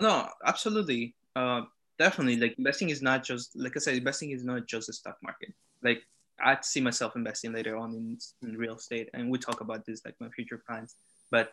No, 0.00 0.28
absolutely. 0.44 1.14
Uh, 1.34 1.62
definitely. 1.98 2.36
Like 2.36 2.54
investing 2.58 2.90
is 2.90 3.02
not 3.02 3.24
just 3.24 3.56
like 3.56 3.76
I 3.76 3.80
said, 3.80 3.94
investing 3.96 4.30
is 4.30 4.44
not 4.44 4.66
just 4.66 4.88
the 4.88 4.92
stock 4.92 5.16
market. 5.22 5.52
Like 5.82 6.02
I 6.40 6.58
see 6.62 6.80
myself 6.80 7.16
investing 7.16 7.52
later 7.52 7.76
on 7.76 7.94
in, 7.94 8.18
in 8.42 8.56
real 8.56 8.76
estate, 8.76 9.08
and 9.14 9.30
we 9.30 9.38
talk 9.38 9.60
about 9.60 9.84
this 9.86 10.02
like 10.04 10.14
my 10.20 10.28
future 10.30 10.62
plans. 10.66 10.96
But 11.30 11.52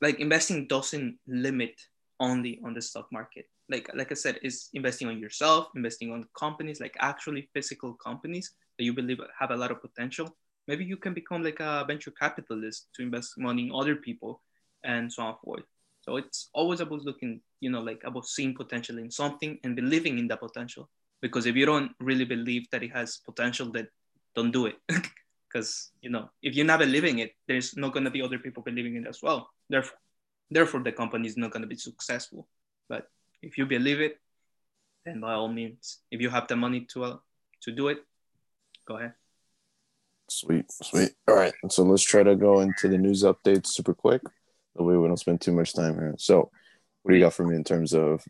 like 0.00 0.20
investing 0.20 0.66
doesn't 0.66 1.18
limit 1.26 1.80
only 2.20 2.60
on 2.64 2.74
the 2.74 2.82
stock 2.82 3.08
market. 3.12 3.46
Like 3.70 3.88
like 3.94 4.10
I 4.10 4.14
said, 4.14 4.40
is 4.42 4.68
investing 4.74 5.08
on 5.08 5.18
yourself, 5.18 5.68
investing 5.76 6.12
on 6.12 6.26
companies, 6.38 6.80
like 6.80 6.96
actually 6.98 7.48
physical 7.54 7.94
companies 7.94 8.52
that 8.78 8.84
you 8.84 8.92
believe 8.92 9.20
have 9.38 9.50
a 9.52 9.56
lot 9.56 9.70
of 9.70 9.80
potential. 9.80 10.36
Maybe 10.66 10.84
you 10.84 10.96
can 10.96 11.14
become 11.14 11.44
like 11.44 11.60
a 11.60 11.84
venture 11.86 12.10
capitalist 12.10 12.88
to 12.94 13.02
invest 13.02 13.34
money 13.38 13.66
in 13.68 13.72
other 13.74 13.96
people 13.96 14.42
and 14.82 15.12
so 15.12 15.22
on 15.22 15.36
forth. 15.44 15.64
So 16.04 16.18
it's 16.18 16.50
always 16.52 16.80
about 16.80 17.00
looking, 17.00 17.40
you 17.60 17.70
know, 17.70 17.80
like 17.80 18.02
about 18.04 18.26
seeing 18.26 18.54
potential 18.54 18.98
in 18.98 19.10
something 19.10 19.58
and 19.64 19.74
believing 19.74 20.18
in 20.18 20.28
that 20.28 20.40
potential. 20.40 20.90
Because 21.22 21.46
if 21.46 21.56
you 21.56 21.64
don't 21.64 21.92
really 21.98 22.26
believe 22.26 22.68
that 22.72 22.82
it 22.82 22.92
has 22.92 23.16
potential, 23.24 23.72
then 23.72 23.88
don't 24.36 24.52
do 24.52 24.66
it. 24.66 24.76
Because 25.48 25.92
you 26.02 26.10
know, 26.10 26.28
if 26.42 26.56
you're 26.56 26.66
not 26.66 26.80
believing 26.80 27.20
it, 27.20 27.32
there's 27.46 27.76
not 27.76 27.94
gonna 27.94 28.10
be 28.10 28.20
other 28.20 28.40
people 28.40 28.60
believing 28.62 28.96
it 28.96 29.06
as 29.06 29.22
well. 29.22 29.48
Therefore, 29.70 29.96
therefore 30.50 30.82
the 30.82 30.90
company 30.90 31.28
is 31.28 31.36
not 31.36 31.52
gonna 31.52 31.68
be 31.68 31.76
successful. 31.76 32.48
But 32.88 33.08
if 33.40 33.56
you 33.56 33.64
believe 33.64 34.00
it, 34.00 34.18
then 35.06 35.20
by 35.20 35.34
all 35.34 35.48
means, 35.48 36.00
if 36.10 36.20
you 36.20 36.28
have 36.28 36.48
the 36.48 36.56
money 36.56 36.86
to 36.92 37.04
uh, 37.04 37.16
to 37.62 37.70
do 37.70 37.86
it, 37.86 37.98
go 38.84 38.98
ahead. 38.98 39.14
Sweet, 40.28 40.66
sweet. 40.72 41.14
All 41.28 41.36
right, 41.36 41.54
so 41.70 41.84
let's 41.84 42.02
try 42.02 42.24
to 42.24 42.34
go 42.34 42.58
into 42.58 42.88
the 42.88 42.98
news 42.98 43.22
updates 43.22 43.68
super 43.68 43.94
quick. 43.94 44.22
That 44.76 44.82
way 44.82 44.96
we 44.96 45.06
don't 45.06 45.16
spend 45.16 45.40
too 45.40 45.52
much 45.52 45.74
time 45.74 45.94
here. 45.94 46.14
So, 46.18 46.50
what 47.02 47.12
do 47.12 47.16
you 47.16 47.24
got 47.24 47.34
for 47.34 47.46
me 47.46 47.56
in 47.56 47.64
terms 47.64 47.94
of? 47.94 48.24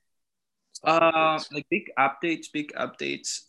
Uh, 0.82 1.40
like 1.52 1.66
big 1.70 1.90
updates, 1.98 2.52
big 2.52 2.72
updates. 2.74 3.44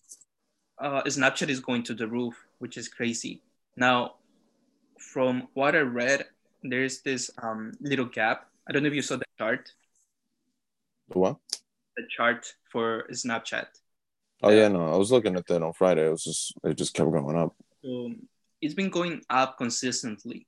Uh, 0.78 1.04
Snapchat 1.04 1.50
is 1.50 1.60
going 1.60 1.84
to 1.84 1.94
the 1.94 2.08
roof, 2.08 2.36
which 2.60 2.78
is 2.78 2.88
crazy. 2.88 3.42
Now, 3.76 4.16
from 5.00 5.48
what 5.54 5.76
I 5.76 5.80
read, 5.80 6.26
there's 6.64 7.02
this 7.02 7.30
um 7.42 7.74
little 7.82 8.06
gap. 8.06 8.48
I 8.68 8.72
don't 8.72 8.84
know 8.84 8.90
if 8.90 8.96
you 8.96 9.02
saw 9.02 9.18
the 9.18 9.26
chart. 9.38 9.72
The 11.10 11.20
what? 11.20 11.38
The 11.98 12.04
chart 12.16 12.54
for 12.72 13.08
Snapchat. 13.12 13.68
Oh 14.42 14.50
yeah, 14.50 14.68
no, 14.68 14.94
I 14.94 14.98
was 14.98 15.12
looking 15.12 15.36
at 15.36 15.48
that 15.48 15.64
on 15.64 15.74
Friday. 15.74 16.08
It 16.08 16.12
was 16.12 16.24
just 16.24 16.54
it 16.64 16.78
just 16.78 16.94
kept 16.94 17.12
going 17.12 17.38
up. 17.38 17.56
So 17.84 18.14
it's 18.62 18.74
been 18.74 18.90
going 18.90 19.22
up 19.30 19.58
consistently 19.58 20.48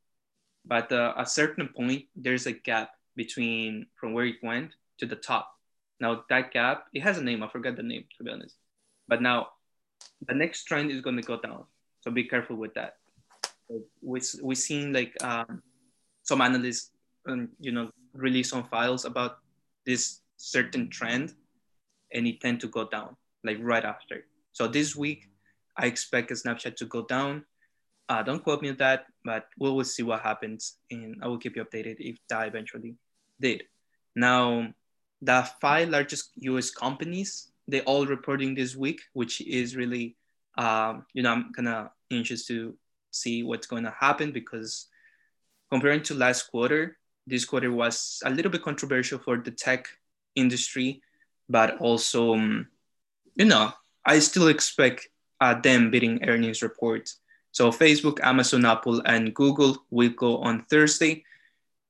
but 0.67 0.91
uh, 0.91 1.13
at 1.17 1.27
a 1.27 1.29
certain 1.29 1.69
point, 1.69 2.05
there's 2.15 2.45
a 2.45 2.51
gap 2.51 2.91
between 3.15 3.87
from 3.99 4.13
where 4.13 4.25
it 4.25 4.35
went 4.43 4.71
to 4.99 5.05
the 5.05 5.15
top. 5.15 5.51
Now 5.99 6.23
that 6.29 6.51
gap, 6.51 6.85
it 6.93 7.01
has 7.01 7.17
a 7.17 7.23
name. 7.23 7.41
I 7.41 7.47
forgot 7.47 7.75
the 7.75 7.83
name 7.83 8.05
to 8.17 8.23
be 8.23 8.31
honest. 8.31 8.55
But 9.07 9.21
now, 9.21 9.47
the 10.27 10.35
next 10.35 10.65
trend 10.65 10.91
is 10.91 11.01
going 11.01 11.15
to 11.15 11.21
go 11.21 11.39
down. 11.39 11.63
So 12.01 12.11
be 12.11 12.25
careful 12.25 12.55
with 12.57 12.73
that. 12.75 12.97
We 14.01 14.21
we 14.43 14.55
seen 14.55 14.93
like 14.93 15.15
um, 15.23 15.61
some 16.23 16.41
analysts, 16.41 16.91
um, 17.27 17.49
you 17.59 17.71
know, 17.71 17.89
release 18.13 18.49
some 18.49 18.63
files 18.65 19.05
about 19.05 19.39
this 19.85 20.21
certain 20.37 20.89
trend 20.89 21.33
and 22.13 22.27
it 22.27 22.39
tend 22.41 22.59
to 22.61 22.67
go 22.67 22.87
down 22.87 23.15
like 23.43 23.57
right 23.61 23.83
after. 23.83 24.25
So 24.53 24.67
this 24.67 24.95
week, 24.95 25.29
I 25.77 25.85
expect 25.85 26.31
Snapchat 26.31 26.75
to 26.77 26.85
go 26.85 27.05
down. 27.05 27.45
Uh, 28.09 28.23
don't 28.23 28.43
quote 28.43 28.61
me 28.61 28.69
on 28.69 28.77
that, 28.77 29.05
but 29.25 29.47
we 29.59 29.69
will 29.69 29.83
see 29.83 30.03
what 30.03 30.21
happens, 30.21 30.77
and 30.89 31.17
I 31.21 31.27
will 31.27 31.37
keep 31.37 31.55
you 31.55 31.65
updated 31.65 31.97
if 31.99 32.17
that 32.29 32.47
eventually 32.47 32.95
did. 33.39 33.63
Now, 34.15 34.73
the 35.21 35.49
five 35.59 35.89
largest 35.89 36.31
U.S. 36.37 36.71
companies 36.71 37.51
they 37.67 37.81
all 37.81 38.05
reporting 38.05 38.55
this 38.55 38.75
week, 38.75 39.01
which 39.13 39.41
is 39.41 39.75
really, 39.75 40.15
um, 40.57 41.05
you 41.13 41.23
know, 41.23 41.31
I'm 41.31 41.53
kind 41.53 41.67
of 41.67 41.89
anxious 42.11 42.45
to 42.45 42.75
see 43.11 43.43
what's 43.43 43.67
going 43.67 43.83
to 43.83 43.91
happen 43.91 44.31
because 44.31 44.87
comparing 45.69 46.01
to 46.03 46.13
last 46.13 46.43
quarter, 46.43 46.97
this 47.25 47.43
quarter 47.43 47.71
was 47.71 48.19
a 48.23 48.29
little 48.29 48.51
bit 48.51 48.63
controversial 48.63 49.19
for 49.19 49.37
the 49.37 49.51
tech 49.51 49.87
industry, 50.35 51.01
but 51.49 51.77
also, 51.79 52.33
um, 52.33 52.67
you 53.35 53.45
know, 53.45 53.73
I 54.05 54.19
still 54.19 54.47
expect 54.47 55.09
uh, 55.41 55.59
them 55.59 55.91
beating 55.91 56.23
earnings 56.27 56.61
reports. 56.61 57.19
So 57.57 57.71
Facebook, 57.71 58.19
Amazon, 58.21 58.65
Apple, 58.65 59.01
and 59.03 59.33
Google 59.33 59.83
will 59.89 60.11
go 60.11 60.37
on 60.45 60.65
Thursday, 60.69 61.23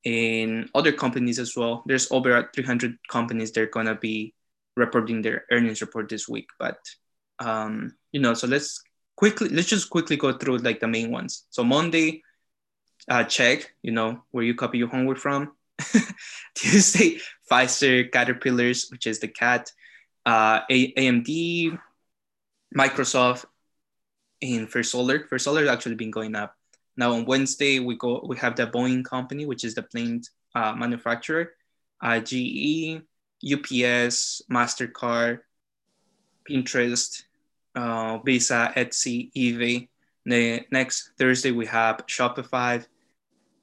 and 0.05 0.69
other 0.73 0.93
companies 0.93 1.39
as 1.39 1.57
well. 1.57 1.83
There's 1.85 2.09
over 2.09 2.49
300 2.55 2.95
companies 3.09 3.51
that 3.51 3.63
are 3.63 3.75
gonna 3.75 3.95
be 3.95 4.33
reporting 4.77 5.21
their 5.21 5.43
earnings 5.51 5.81
report 5.81 6.07
this 6.07 6.25
week. 6.25 6.47
But 6.57 6.79
um, 7.39 7.91
you 8.13 8.21
know, 8.21 8.33
so 8.33 8.47
let's 8.47 8.81
quickly 9.17 9.49
let's 9.49 9.67
just 9.67 9.89
quickly 9.89 10.15
go 10.15 10.31
through 10.31 10.59
like 10.59 10.79
the 10.79 10.87
main 10.87 11.11
ones. 11.11 11.43
So 11.49 11.65
Monday, 11.65 12.23
uh, 13.09 13.25
check, 13.25 13.75
you 13.83 13.91
know, 13.91 14.23
where 14.31 14.45
you 14.45 14.55
copy 14.55 14.77
your 14.77 14.87
homework 14.87 15.17
from. 15.17 15.51
Tuesday, 16.55 17.19
Pfizer, 17.51 18.09
Caterpillars, 18.09 18.87
which 18.89 19.05
is 19.05 19.19
the 19.19 19.27
cat, 19.27 19.69
uh, 20.25 20.61
AMD, 20.71 21.77
Microsoft, 22.73 23.43
and 24.41 24.69
First 24.69 24.91
Solar. 24.91 25.25
First 25.27 25.45
Solar 25.45 25.61
has 25.61 25.69
actually 25.69 25.95
been 25.95 26.11
going 26.11 26.35
up. 26.35 26.55
Now 26.95 27.13
on 27.13 27.25
Wednesday, 27.25 27.79
we 27.79 27.95
go 27.95 28.25
we 28.27 28.37
have 28.37 28.55
the 28.55 28.67
Boeing 28.67 29.05
company, 29.05 29.45
which 29.45 29.63
is 29.63 29.75
the 29.75 29.83
plane 29.83 30.21
uh, 30.55 30.73
manufacturer, 30.73 31.53
uh, 32.01 32.19
GE, 32.19 33.01
UPS, 33.43 34.41
Mastercard, 34.51 35.39
Pinterest, 36.49 37.23
uh, 37.75 38.17
Visa, 38.19 38.73
Etsy, 38.75 39.31
eBay. 39.33 39.87
The 40.25 40.65
next 40.71 41.11
Thursday 41.17 41.51
we 41.51 41.65
have 41.67 42.05
Shopify, 42.07 42.85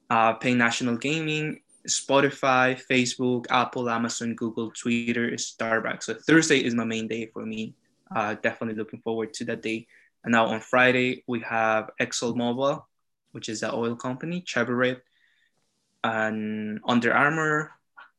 uh, 0.09 0.33
Penn 0.35 0.57
National 0.57 0.97
Gaming, 0.97 1.61
Spotify, 1.87 2.79
Facebook, 2.89 3.45
Apple, 3.49 3.89
Amazon, 3.89 4.33
Google, 4.33 4.71
Twitter, 4.71 5.31
Starbucks. 5.31 6.03
So 6.03 6.13
Thursday 6.15 6.59
is 6.59 6.73
my 6.73 6.85
main 6.85 7.07
day 7.07 7.27
for 7.27 7.45
me. 7.45 7.75
Uh, 8.15 8.35
definitely 8.35 8.75
looking 8.75 9.01
forward 9.01 9.33
to 9.33 9.45
that 9.45 9.61
day. 9.61 9.87
And 10.25 10.31
now 10.31 10.47
on 10.47 10.59
Friday 10.59 11.23
we 11.27 11.39
have 11.41 11.91
ExxonMobil, 12.01 12.83
which 13.31 13.47
is 13.47 13.61
the 13.61 13.73
oil 13.73 13.95
company, 13.95 14.41
Chevrolet, 14.41 14.97
and 16.03 16.79
Under 16.85 17.13
Armour, 17.13 17.71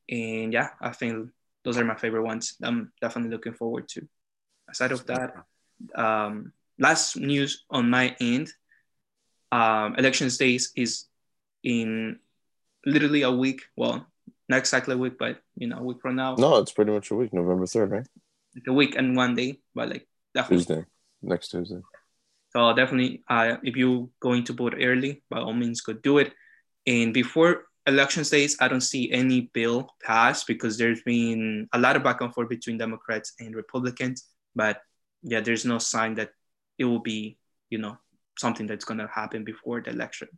and 0.09 0.53
yeah, 0.53 0.71
I 0.81 0.91
think 0.91 1.31
those 1.65 1.79
are 1.79 1.85
my 1.85 1.97
favorite 1.97 2.23
ones. 2.23 2.55
I'm 2.63 2.93
definitely 3.01 3.31
looking 3.31 3.55
forward 3.55 3.89
to. 3.91 4.09
Aside 4.71 4.93
of 4.93 5.07
that, 5.07 5.35
um, 5.95 6.53
last 6.79 7.17
news 7.17 7.65
on 7.71 7.91
my 7.91 8.15
end, 8.21 8.53
um, 9.51 9.97
elections 9.97 10.39
days 10.39 10.73
is 10.77 11.07
in 11.63 12.19
literally 12.85 13.23
a 13.23 13.31
week. 13.31 13.63
Well, 13.77 14.07
not 14.49 14.59
exactly 14.59 14.95
a 14.95 14.99
week, 14.99 15.19
but 15.19 15.41
you 15.57 15.67
know, 15.67 15.79
a 15.79 15.83
week 15.83 16.01
from 16.01 16.17
now. 16.17 16.37
No, 16.39 16.59
it's 16.59 16.73
pretty 16.73 16.93
much 16.93 17.11
a 17.11 17.17
week, 17.17 17.33
November 17.33 17.67
third, 17.67 17.91
right? 17.91 18.07
Like 18.55 18.67
a 18.69 18.73
week 18.73 18.95
and 18.97 19.17
one 19.17 19.35
day, 19.35 19.59
but 19.75 19.89
like 19.89 20.07
definitely. 20.35 20.65
Tuesday, 20.65 20.85
next 21.23 21.49
Tuesday. 21.49 21.81
So 22.57 22.73
definitely, 22.73 23.23
uh, 23.29 23.59
if 23.63 23.77
you're 23.77 24.09
going 24.19 24.43
to 24.45 24.55
vote 24.55 24.77
early, 24.81 25.23
by 25.29 25.41
all 25.41 25.53
means, 25.53 25.83
go 25.83 25.93
do 25.93 26.17
it. 26.17 26.33
And 26.87 27.13
before 27.13 27.65
election 27.87 28.23
days, 28.23 28.57
I 28.59 28.67
don't 28.67 28.81
see 28.81 29.13
any 29.13 29.51
bill 29.53 29.91
pass 30.03 30.43
because 30.43 30.79
there's 30.79 31.03
been 31.03 31.69
a 31.75 31.79
lot 31.79 31.97
of 31.97 32.03
back 32.03 32.23
and 32.23 32.33
forth 32.33 32.49
between 32.49 32.79
Democrats 32.79 33.35
and 33.41 33.55
Republicans. 33.55 34.25
But 34.55 34.81
yeah, 35.23 35.41
there's 35.41 35.67
no 35.67 35.77
sign 35.77 36.15
that 36.15 36.31
it 36.79 36.87
will 36.87 37.01
be, 37.01 37.37
you 37.69 37.77
know, 37.77 37.99
something 38.39 38.67
that's 38.67 38.87
gonna 38.87 39.11
happen 39.13 39.45
before 39.45 39.83
the 39.83 39.91
election. 39.91 40.29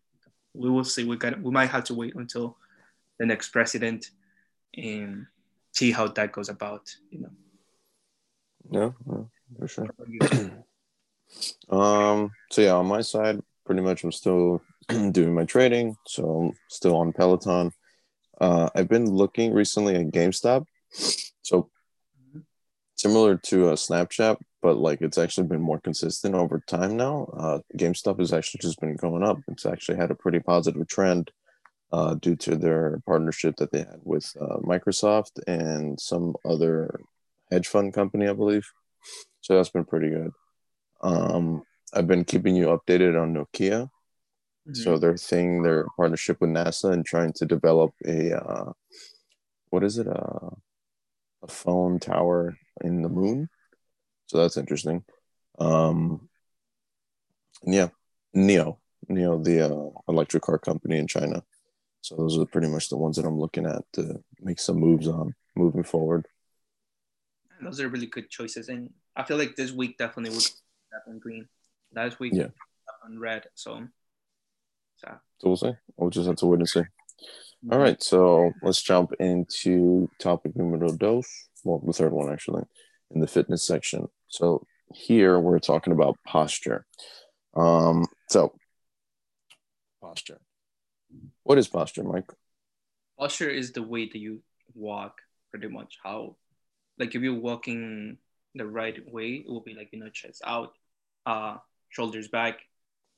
We 0.54 0.70
will 0.70 0.82
see. 0.82 1.04
We 1.04 1.18
got. 1.18 1.40
We 1.40 1.52
might 1.52 1.70
have 1.70 1.84
to 1.84 1.94
wait 1.94 2.16
until 2.16 2.56
the 3.20 3.26
next 3.26 3.50
president 3.50 4.10
and 4.76 5.26
see 5.70 5.92
how 5.92 6.08
that 6.08 6.32
goes 6.32 6.48
about. 6.48 6.92
You 7.12 7.20
know. 7.20 7.30
No, 8.68 8.94
yeah 9.06 9.22
for 9.56 9.68
sure. 9.68 9.88
um. 11.68 12.30
So 12.50 12.62
yeah, 12.62 12.74
on 12.74 12.86
my 12.86 13.02
side, 13.02 13.40
pretty 13.66 13.82
much, 13.82 14.04
I'm 14.04 14.12
still 14.12 14.62
doing 14.88 15.34
my 15.34 15.44
trading, 15.44 15.96
so 16.06 16.24
I'm 16.24 16.52
still 16.68 16.96
on 16.96 17.12
Peloton. 17.12 17.72
Uh, 18.40 18.70
I've 18.74 18.88
been 18.88 19.10
looking 19.10 19.52
recently 19.52 19.96
at 19.96 20.12
GameStop. 20.12 20.64
So 21.42 21.70
similar 22.96 23.36
to 23.36 23.70
a 23.70 23.72
Snapchat, 23.74 24.38
but 24.62 24.76
like 24.76 25.00
it's 25.00 25.18
actually 25.18 25.46
been 25.46 25.60
more 25.60 25.80
consistent 25.80 26.34
over 26.34 26.62
time 26.66 26.96
now. 26.96 27.28
Uh, 27.36 27.58
GameStop 27.76 28.18
has 28.18 28.32
actually 28.32 28.60
just 28.62 28.80
been 28.80 28.96
going 28.96 29.22
up. 29.22 29.38
It's 29.48 29.66
actually 29.66 29.98
had 29.98 30.10
a 30.10 30.16
pretty 30.16 30.40
positive 30.40 30.86
trend 30.88 31.30
uh, 31.92 32.14
due 32.14 32.36
to 32.36 32.56
their 32.56 33.00
partnership 33.06 33.56
that 33.56 33.72
they 33.72 33.78
had 33.78 34.00
with 34.02 34.30
uh, 34.40 34.58
Microsoft 34.58 35.40
and 35.46 35.98
some 35.98 36.34
other 36.44 37.00
hedge 37.50 37.68
fund 37.68 37.94
company, 37.94 38.28
I 38.28 38.32
believe. 38.32 38.66
So 39.40 39.56
that's 39.56 39.70
been 39.70 39.84
pretty 39.84 40.10
good. 40.10 40.32
Um, 41.00 41.62
I've 41.92 42.06
been 42.06 42.24
keeping 42.24 42.56
you 42.56 42.66
updated 42.66 43.20
on 43.20 43.34
Nokia. 43.34 43.90
Mm-hmm. 44.68 44.74
So 44.74 44.98
their 44.98 45.16
thing, 45.16 45.62
their 45.62 45.86
partnership 45.96 46.40
with 46.40 46.50
NASA 46.50 46.92
and 46.92 47.04
trying 47.04 47.32
to 47.34 47.46
develop 47.46 47.92
a 48.06 48.36
uh, 48.38 48.72
what 49.70 49.84
is 49.84 49.98
it? 49.98 50.06
Uh, 50.06 50.50
a 51.42 51.48
phone 51.48 51.98
tower 51.98 52.56
in 52.82 53.02
the 53.02 53.08
moon. 53.08 53.48
So 54.26 54.38
that's 54.38 54.56
interesting. 54.56 55.04
Um, 55.58 56.28
yeah, 57.64 57.88
NIO, 58.34 58.78
NIO, 59.10 59.42
the 59.42 59.66
uh, 59.66 60.00
electric 60.08 60.42
car 60.42 60.58
company 60.58 60.98
in 60.98 61.06
China. 61.06 61.42
So 62.00 62.16
those 62.16 62.38
are 62.38 62.46
pretty 62.46 62.68
much 62.68 62.88
the 62.88 62.96
ones 62.96 63.16
that 63.16 63.26
I'm 63.26 63.38
looking 63.38 63.66
at 63.66 63.82
to 63.94 64.22
make 64.40 64.60
some 64.60 64.76
moves 64.76 65.08
on 65.08 65.34
moving 65.56 65.82
forward. 65.82 66.26
Those 67.60 67.80
are 67.80 67.88
really 67.88 68.06
good 68.06 68.30
choices, 68.30 68.68
and 68.68 68.90
I 69.16 69.24
feel 69.24 69.36
like 69.36 69.56
this 69.56 69.72
week 69.72 69.98
definitely 69.98 70.30
would 70.30 70.48
on 71.06 71.18
green. 71.18 71.48
Last 71.94 72.20
week, 72.20 72.32
yeah, 72.34 72.48
on 73.04 73.18
red. 73.18 73.46
So, 73.54 73.86
so, 74.96 75.08
so 75.38 75.48
we'll 75.48 75.56
see. 75.56 75.72
We'll 75.96 76.10
just 76.10 76.26
have 76.26 76.36
to 76.36 76.46
wait 76.46 76.60
and 76.60 76.68
see. 76.68 76.80
Mm-hmm. 76.80 77.72
All 77.72 77.78
right, 77.78 78.02
so 78.02 78.52
let's 78.62 78.82
jump 78.82 79.12
into 79.18 80.08
topic 80.20 80.54
numero 80.56 80.92
dos. 80.96 81.26
Well, 81.64 81.82
the 81.84 81.92
third 81.92 82.12
one 82.12 82.32
actually 82.32 82.62
in 83.10 83.20
the 83.20 83.26
fitness 83.26 83.66
section. 83.66 84.08
So 84.28 84.66
here 84.94 85.38
we're 85.38 85.58
talking 85.58 85.92
about 85.92 86.16
posture. 86.26 86.86
Um, 87.56 88.06
so 88.28 88.54
posture. 90.00 90.40
What 91.42 91.58
is 91.58 91.68
posture, 91.68 92.04
Mike? 92.04 92.30
Posture 93.18 93.48
is 93.48 93.72
the 93.72 93.82
way 93.82 94.06
that 94.06 94.18
you 94.18 94.42
walk, 94.74 95.16
pretty 95.50 95.68
much. 95.68 95.98
How, 96.02 96.36
like, 96.98 97.14
if 97.14 97.22
you're 97.22 97.40
walking 97.40 98.18
the 98.54 98.66
right 98.66 98.96
way, 99.12 99.44
it 99.44 99.48
will 99.48 99.60
be 99.60 99.74
like 99.74 99.90
you 99.92 100.00
know 100.00 100.10
chest 100.10 100.42
out, 100.46 100.72
uh, 101.26 101.56
shoulders 101.90 102.28
back. 102.28 102.60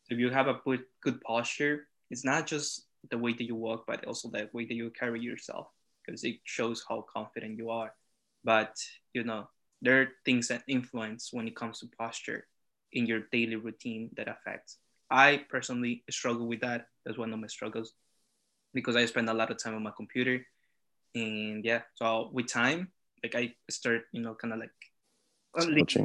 So 0.05 0.15
if 0.15 0.21
you 0.21 0.31
have 0.31 0.49
a 0.49 0.61
good 0.65 0.85
good 1.03 1.21
posture, 1.23 1.89
it's 2.11 2.25
not 2.25 2.47
just 2.47 2.87
the 3.11 3.19
way 3.19 3.33
that 3.33 3.45
you 3.45 3.55
walk, 3.55 3.85
but 3.87 4.05
also 4.05 4.29
the 4.29 4.49
way 4.53 4.67
that 4.67 4.75
you 4.75 4.91
carry 4.91 5.21
yourself, 5.21 5.69
because 6.05 6.25
it 6.25 6.37
shows 6.45 6.85
how 6.89 7.05
confident 7.13 7.57
you 7.59 7.71
are. 7.71 7.95
But 8.45 8.77
you 9.15 9.25
know, 9.25 9.49
there 9.83 10.01
are 10.03 10.09
things 10.25 10.49
that 10.49 10.65
influence 10.69 11.31
when 11.33 11.49
it 11.49 11.57
comes 11.57 11.81
to 11.81 11.87
posture 11.99 12.47
in 12.93 13.07
your 13.07 13.23
daily 13.33 13.57
routine 13.57 14.11
that 14.17 14.29
affects. 14.29 14.79
I 15.11 15.45
personally 15.49 16.05
struggle 16.11 16.47
with 16.47 16.61
that. 16.61 16.87
That's 17.05 17.19
one 17.19 17.33
of 17.33 17.39
my 17.41 17.47
struggles 17.49 17.95
because 18.75 18.97
I 18.97 19.05
spend 19.07 19.29
a 19.29 19.35
lot 19.35 19.51
of 19.51 19.59
time 19.63 19.75
on 19.75 19.83
my 19.83 19.93
computer. 19.97 20.45
And 21.15 21.65
yeah, 21.65 21.83
so 21.95 22.31
with 22.33 22.47
time, 22.47 22.93
like 23.23 23.35
I 23.35 23.55
start, 23.71 24.03
you 24.13 24.23
know, 24.23 24.35
kind 24.35 24.55
of 24.55 24.61
like 24.61 24.71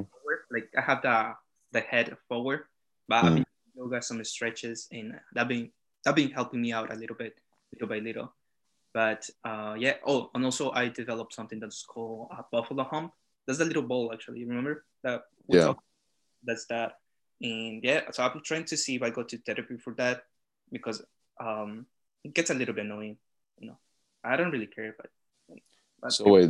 forward. 0.05 0.39
Like 0.51 0.69
I 0.77 0.81
have 0.81 1.01
the 1.01 1.33
the 1.71 1.81
head 1.81 2.15
forward, 2.27 2.63
but 3.07 3.23
mm. 3.23 3.27
I've 3.27 3.35
been 3.35 3.45
yoga, 3.75 4.01
some 4.01 4.23
stretches, 4.23 4.87
and 4.91 5.19
that 5.33 5.47
been 5.47 5.71
that 6.03 6.15
been 6.15 6.31
helping 6.31 6.61
me 6.61 6.71
out 6.71 6.91
a 6.91 6.95
little 6.95 7.15
bit, 7.15 7.35
little 7.73 7.87
by 7.87 7.99
little. 7.99 8.33
But 8.93 9.29
uh, 9.43 9.75
yeah, 9.77 9.95
oh, 10.07 10.29
and 10.33 10.45
also 10.45 10.71
I 10.71 10.87
developed 10.87 11.33
something 11.33 11.59
that's 11.59 11.83
called 11.83 12.29
a 12.31 12.45
buffalo 12.49 12.83
hump. 12.83 13.11
That's 13.45 13.59
a 13.59 13.65
little 13.65 13.83
ball 13.83 14.11
actually. 14.13 14.45
Remember 14.45 14.85
that? 15.03 15.23
Yeah. 15.47 15.73
That's 16.43 16.65
that. 16.67 16.93
And 17.41 17.83
yeah, 17.83 18.09
so 18.11 18.23
I'm 18.23 18.41
trying 18.41 18.63
to 18.65 18.77
see 18.77 18.95
if 18.95 19.03
I 19.03 19.09
go 19.09 19.23
to 19.23 19.37
therapy 19.39 19.77
for 19.77 19.93
that 19.95 20.23
because 20.71 21.03
um, 21.39 21.85
it 22.23 22.33
gets 22.33 22.49
a 22.49 22.53
little 22.53 22.73
bit 22.73 22.85
annoying. 22.85 23.17
You 23.59 23.67
know, 23.67 23.77
I 24.23 24.37
don't 24.37 24.51
really 24.51 24.67
care, 24.67 24.95
but. 24.97 25.09
but 26.01 26.13
so 26.13 26.29
wait, 26.29 26.49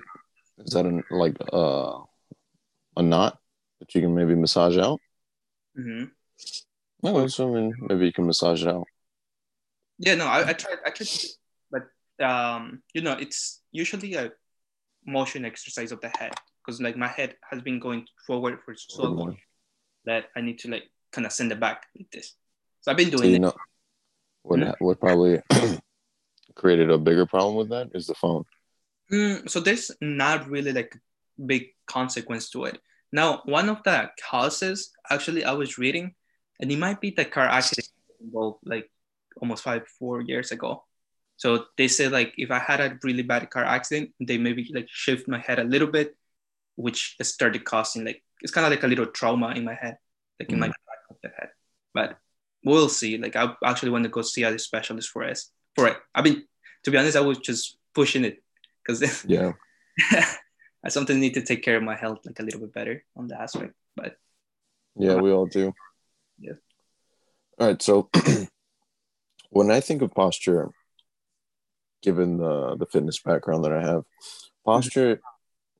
Is 0.59 0.73
that 0.73 0.85
an, 0.85 1.03
like 1.09 1.35
uh, 1.51 2.01
a 2.97 3.03
knot 3.03 3.37
that 3.79 3.93
you 3.93 4.01
can 4.01 4.15
maybe 4.15 4.35
massage 4.35 4.77
out? 4.77 4.99
Mm-hmm. 5.77 6.05
No, 7.03 7.27
so 7.27 7.49
I 7.49 7.59
mean, 7.59 7.73
maybe 7.81 8.05
you 8.05 8.13
can 8.13 8.25
massage 8.25 8.63
it 8.63 8.69
out. 8.69 8.87
Yeah, 9.97 10.15
no, 10.15 10.25
I, 10.25 10.49
I 10.49 10.53
tried. 10.53 10.77
I 10.85 10.89
tried, 10.89 11.07
to, 11.07 11.27
but 11.71 12.25
um, 12.25 12.81
you 12.93 13.01
know, 13.01 13.13
it's 13.13 13.61
usually 13.71 14.15
a 14.15 14.31
motion 15.05 15.45
exercise 15.45 15.91
of 15.91 16.01
the 16.01 16.09
head 16.09 16.33
because 16.65 16.81
like 16.81 16.97
my 16.97 17.07
head 17.07 17.35
has 17.49 17.61
been 17.61 17.79
going 17.79 18.05
forward 18.25 18.59
for 18.65 18.73
so 18.75 19.03
long 19.03 19.37
that 20.05 20.25
I 20.35 20.41
need 20.41 20.59
to 20.59 20.71
like 20.71 20.83
kind 21.11 21.25
of 21.25 21.31
send 21.31 21.51
it 21.51 21.59
back 21.59 21.83
like 21.97 22.09
this. 22.11 22.35
So 22.81 22.91
I've 22.91 22.97
been 22.97 23.09
doing 23.09 23.23
so 23.23 23.29
you 23.29 23.35
it. 23.35 23.41
Know, 23.41 23.53
what 24.43 24.59
mm-hmm. 24.59 24.85
what 24.85 24.99
probably 24.99 25.41
created 26.55 26.89
a 26.89 26.97
bigger 26.97 27.25
problem 27.25 27.55
with 27.55 27.69
that 27.69 27.89
is 27.93 28.07
the 28.07 28.15
phone. 28.15 28.43
Mm, 29.11 29.49
so 29.49 29.59
there's 29.59 29.91
not 30.01 30.49
really 30.49 30.71
like 30.71 30.97
big 31.43 31.67
consequence 31.87 32.49
to 32.51 32.65
it. 32.65 32.79
Now, 33.11 33.41
one 33.45 33.69
of 33.69 33.83
the 33.83 34.09
causes 34.29 34.91
actually 35.09 35.45
I 35.45 35.53
was 35.53 35.77
reading, 35.77 36.15
and 36.59 36.71
it 36.71 36.77
might 36.77 37.01
be 37.01 37.11
the 37.11 37.25
car 37.25 37.47
accident 37.47 37.87
involved 38.21 38.59
like 38.65 38.89
almost 39.41 39.63
five 39.63 39.87
four 39.99 40.21
years 40.21 40.51
ago. 40.51 40.83
So 41.37 41.65
they 41.77 41.87
said 41.87 42.11
like 42.11 42.33
if 42.37 42.51
I 42.51 42.59
had 42.59 42.79
a 42.79 42.97
really 43.03 43.23
bad 43.23 43.49
car 43.49 43.63
accident, 43.63 44.11
they 44.19 44.37
maybe 44.37 44.69
like 44.73 44.87
shift 44.89 45.27
my 45.27 45.39
head 45.39 45.59
a 45.59 45.63
little 45.63 45.87
bit, 45.87 46.15
which 46.75 47.15
started 47.21 47.63
causing 47.65 48.05
like 48.05 48.23
it's 48.41 48.51
kind 48.51 48.65
of 48.65 48.71
like 48.71 48.83
a 48.83 48.87
little 48.87 49.07
trauma 49.07 49.49
in 49.51 49.65
my 49.65 49.73
head, 49.73 49.97
like 50.39 50.49
in 50.49 50.57
mm. 50.57 50.61
my 50.61 50.67
back 50.67 51.01
of 51.09 51.17
the 51.21 51.29
head. 51.29 51.49
But 51.93 52.17
we'll 52.63 52.89
see. 52.89 53.17
Like 53.17 53.35
I 53.35 53.53
actually 53.63 53.91
want 53.91 54.03
to 54.03 54.09
go 54.09 54.21
see 54.21 54.43
a 54.43 54.59
specialist 54.59 55.09
for 55.09 55.23
it. 55.23 55.39
For 55.75 55.87
it, 55.87 55.97
I 56.13 56.21
mean, 56.21 56.43
to 56.83 56.91
be 56.91 56.97
honest, 56.97 57.17
I 57.17 57.21
was 57.21 57.37
just 57.39 57.77
pushing 57.93 58.25
it 58.25 58.41
because 58.85 59.25
yeah, 59.27 59.53
I 60.85 60.89
sometimes 60.89 61.19
need 61.19 61.33
to 61.33 61.41
take 61.41 61.63
care 61.63 61.77
of 61.77 61.83
my 61.83 61.95
health 61.95 62.19
like 62.25 62.39
a 62.39 62.43
little 62.43 62.59
bit 62.59 62.73
better 62.73 63.03
on 63.17 63.27
the 63.27 63.41
aspect. 63.41 63.73
But 63.95 64.17
yeah, 64.95 65.15
we 65.15 65.31
all 65.31 65.47
do. 65.47 65.73
Yeah. 66.39 66.53
All 67.59 67.67
right. 67.67 67.81
So 67.81 68.09
when 69.49 69.71
I 69.71 69.79
think 69.79 70.03
of 70.03 70.13
posture, 70.13 70.69
given 72.03 72.37
the 72.37 72.75
the 72.77 72.85
fitness 72.85 73.19
background 73.19 73.65
that 73.65 73.73
I 73.73 73.81
have, 73.81 74.03
posture 74.63 75.21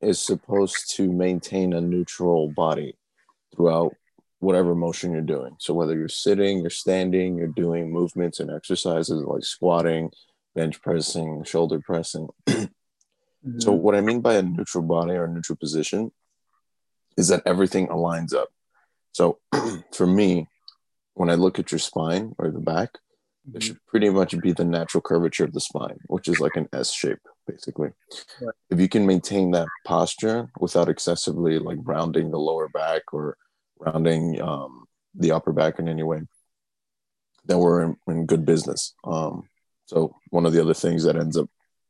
is 0.01 0.19
supposed 0.19 0.95
to 0.95 1.11
maintain 1.11 1.73
a 1.73 1.81
neutral 1.81 2.51
body 2.51 2.97
throughout 3.55 3.93
whatever 4.39 4.73
motion 4.73 5.11
you're 5.11 5.21
doing. 5.21 5.55
So 5.59 5.73
whether 5.73 5.95
you're 5.95 6.07
sitting, 6.07 6.61
you're 6.61 6.69
standing, 6.69 7.37
you're 7.37 7.47
doing 7.47 7.91
movements 7.91 8.39
and 8.39 8.49
exercises 8.49 9.23
like 9.23 9.43
squatting, 9.43 10.11
bench 10.55 10.81
pressing, 10.81 11.43
shoulder 11.43 11.79
pressing. 11.79 12.27
mm-hmm. 13.45 13.59
So 13.59 13.71
what 13.71 13.95
I 13.95 14.01
mean 14.01 14.21
by 14.21 14.35
a 14.35 14.41
neutral 14.41 14.83
body 14.83 15.13
or 15.13 15.25
a 15.25 15.29
neutral 15.29 15.57
position 15.57 16.11
is 17.17 17.27
that 17.29 17.43
everything 17.45 17.87
aligns 17.87 18.33
up. 18.33 18.49
So 19.11 19.39
for 19.93 20.05
me, 20.05 20.47
when 21.13 21.29
I 21.29 21.35
look 21.35 21.59
at 21.59 21.71
your 21.71 21.79
spine 21.79 22.35
or 22.37 22.51
the 22.51 22.59
back, 22.59 22.89
it 23.53 23.61
should 23.61 23.77
pretty 23.87 24.09
much 24.09 24.37
be 24.39 24.53
the 24.53 24.65
natural 24.65 25.01
curvature 25.01 25.43
of 25.43 25.53
the 25.53 25.59
spine, 25.59 25.97
which 26.07 26.27
is 26.27 26.39
like 26.39 26.55
an 26.55 26.67
S 26.73 26.91
shape, 26.91 27.19
basically. 27.45 27.89
Right. 28.41 28.55
If 28.71 28.79
you 28.79 28.89
can 28.89 29.05
maintain 29.05 29.51
that 29.51 29.67
posture 29.85 30.49
without 30.59 30.89
excessively 30.89 31.59
like 31.59 31.77
rounding 31.83 32.31
the 32.31 32.39
lower 32.39 32.67
back 32.67 33.13
or 33.13 33.37
rounding 33.79 34.41
um, 34.41 34.85
the 35.13 35.31
upper 35.31 35.53
back 35.53 35.77
in 35.77 35.87
any 35.87 36.01
way, 36.01 36.21
then 37.45 37.59
we're 37.59 37.83
in, 37.83 37.97
in 38.07 38.25
good 38.25 38.45
business. 38.45 38.95
Um, 39.03 39.47
so 39.85 40.15
one 40.31 40.47
of 40.47 40.53
the 40.53 40.61
other 40.61 40.73
things 40.73 41.03
that 41.03 41.15
ends 41.15 41.37
up 41.37 41.47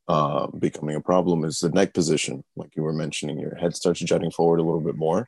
uh, 0.08 0.48
becoming 0.48 0.96
a 0.96 1.02
problem 1.02 1.44
is 1.44 1.60
the 1.60 1.70
neck 1.70 1.94
position, 1.94 2.44
like 2.56 2.76
you 2.76 2.84
were 2.84 2.94
mentioning. 2.94 3.40
Your 3.40 3.56
head 3.56 3.76
starts 3.76 4.00
jutting 4.00 4.32
forward 4.32 4.60
a 4.60 4.64
little 4.64 4.82
bit 4.82 4.96
more, 4.96 5.28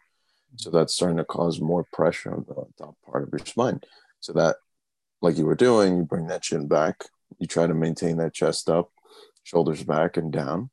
so 0.56 0.69
that's 0.69 0.93
starting 0.93 1.17
to 1.17 1.25
cause 1.25 1.60
more 1.60 1.86
pressure 1.91 2.34
on 2.34 2.45
the 2.47 2.65
top 2.78 2.95
part 3.10 3.23
of 3.23 3.30
your 3.32 3.45
spine. 3.45 3.82
So 4.19 4.34
that 4.34 4.58
like 5.21 5.38
you 5.38 5.45
were 5.45 5.56
doing, 5.56 5.97
you 5.97 6.04
bring 6.04 6.28
that 6.28 6.43
chin 6.43 6.67
back, 6.67 7.06
you 7.39 7.47
try 7.47 7.67
to 7.67 7.73
maintain 7.73 8.17
that 8.17 8.34
chest 8.34 8.69
up, 8.69 8.91
shoulders 9.43 9.84
back 9.84 10.17
and 10.17 10.32
down. 10.32 10.69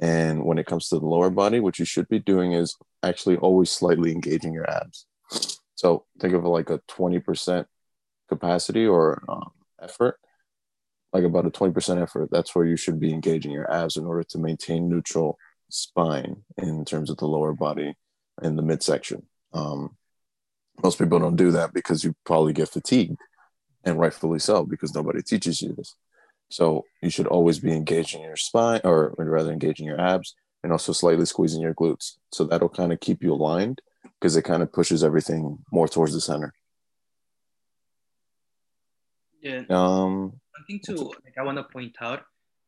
And 0.00 0.44
when 0.44 0.58
it 0.58 0.66
comes 0.66 0.88
to 0.88 0.98
the 0.98 1.06
lower 1.06 1.30
body, 1.30 1.60
what 1.60 1.78
you 1.78 1.84
should 1.84 2.08
be 2.08 2.18
doing 2.18 2.52
is 2.52 2.76
actually 3.02 3.36
always 3.36 3.70
slightly 3.70 4.10
engaging 4.10 4.52
your 4.52 4.68
abs. 4.68 5.06
So 5.74 6.04
think 6.20 6.34
of 6.34 6.44
like 6.44 6.70
a 6.70 6.80
20% 6.90 7.66
capacity 8.28 8.86
or 8.86 9.22
um, 9.28 9.50
effort, 9.80 10.18
like 11.12 11.24
about 11.24 11.46
a 11.46 11.50
20% 11.50 12.02
effort. 12.02 12.30
That's 12.30 12.54
where 12.54 12.64
you 12.64 12.76
should 12.76 12.98
be 12.98 13.12
engaging 13.12 13.52
your 13.52 13.70
abs 13.72 13.96
in 13.96 14.06
order 14.06 14.22
to 14.24 14.38
maintain 14.38 14.88
neutral 14.88 15.38
spine 15.68 16.42
in 16.58 16.84
terms 16.84 17.10
of 17.10 17.16
the 17.18 17.26
lower 17.26 17.52
body 17.52 17.94
and 18.40 18.58
the 18.58 18.62
midsection. 18.62 19.26
Um, 19.52 19.96
most 20.82 20.98
people 20.98 21.18
don't 21.18 21.36
do 21.36 21.50
that 21.52 21.72
because 21.72 22.02
you 22.04 22.14
probably 22.24 22.52
get 22.52 22.68
fatigued 22.68 23.18
and 23.84 23.98
rightfully 23.98 24.38
so 24.38 24.64
because 24.64 24.94
nobody 24.94 25.22
teaches 25.22 25.60
you 25.60 25.74
this. 25.74 25.94
So 26.50 26.84
you 27.02 27.10
should 27.10 27.26
always 27.26 27.58
be 27.58 27.72
engaging 27.72 28.22
your 28.22 28.36
spine, 28.36 28.82
or 28.84 29.14
rather 29.16 29.50
engaging 29.50 29.86
your 29.86 29.98
abs, 29.98 30.34
and 30.62 30.70
also 30.70 30.92
slightly 30.92 31.24
squeezing 31.24 31.62
your 31.62 31.74
glutes. 31.74 32.16
So 32.30 32.44
that'll 32.44 32.68
kind 32.68 32.92
of 32.92 33.00
keep 33.00 33.22
you 33.22 33.32
aligned 33.32 33.80
because 34.20 34.36
it 34.36 34.42
kind 34.42 34.62
of 34.62 34.70
pushes 34.70 35.02
everything 35.02 35.58
more 35.72 35.88
towards 35.88 36.12
the 36.12 36.20
center. 36.20 36.52
Yeah. 39.40 39.62
Um. 39.70 40.41
One 40.62 40.78
thing 40.78 40.94
too, 40.94 41.10
like 41.24 41.34
I 41.36 41.42
want 41.42 41.58
to 41.58 41.64
point 41.64 41.96
out 42.00 42.22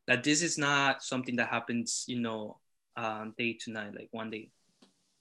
that 0.05 0.21
this 0.21 0.41
is 0.41 0.57
not 0.57 1.01
something 1.01 1.37
that 1.37 1.47
happens, 1.47 2.03
you 2.07 2.19
know, 2.19 2.59
um, 2.97 3.33
day 3.37 3.57
to 3.61 3.71
night, 3.71 3.95
like 3.95 4.09
one 4.11 4.29
day. 4.29 4.51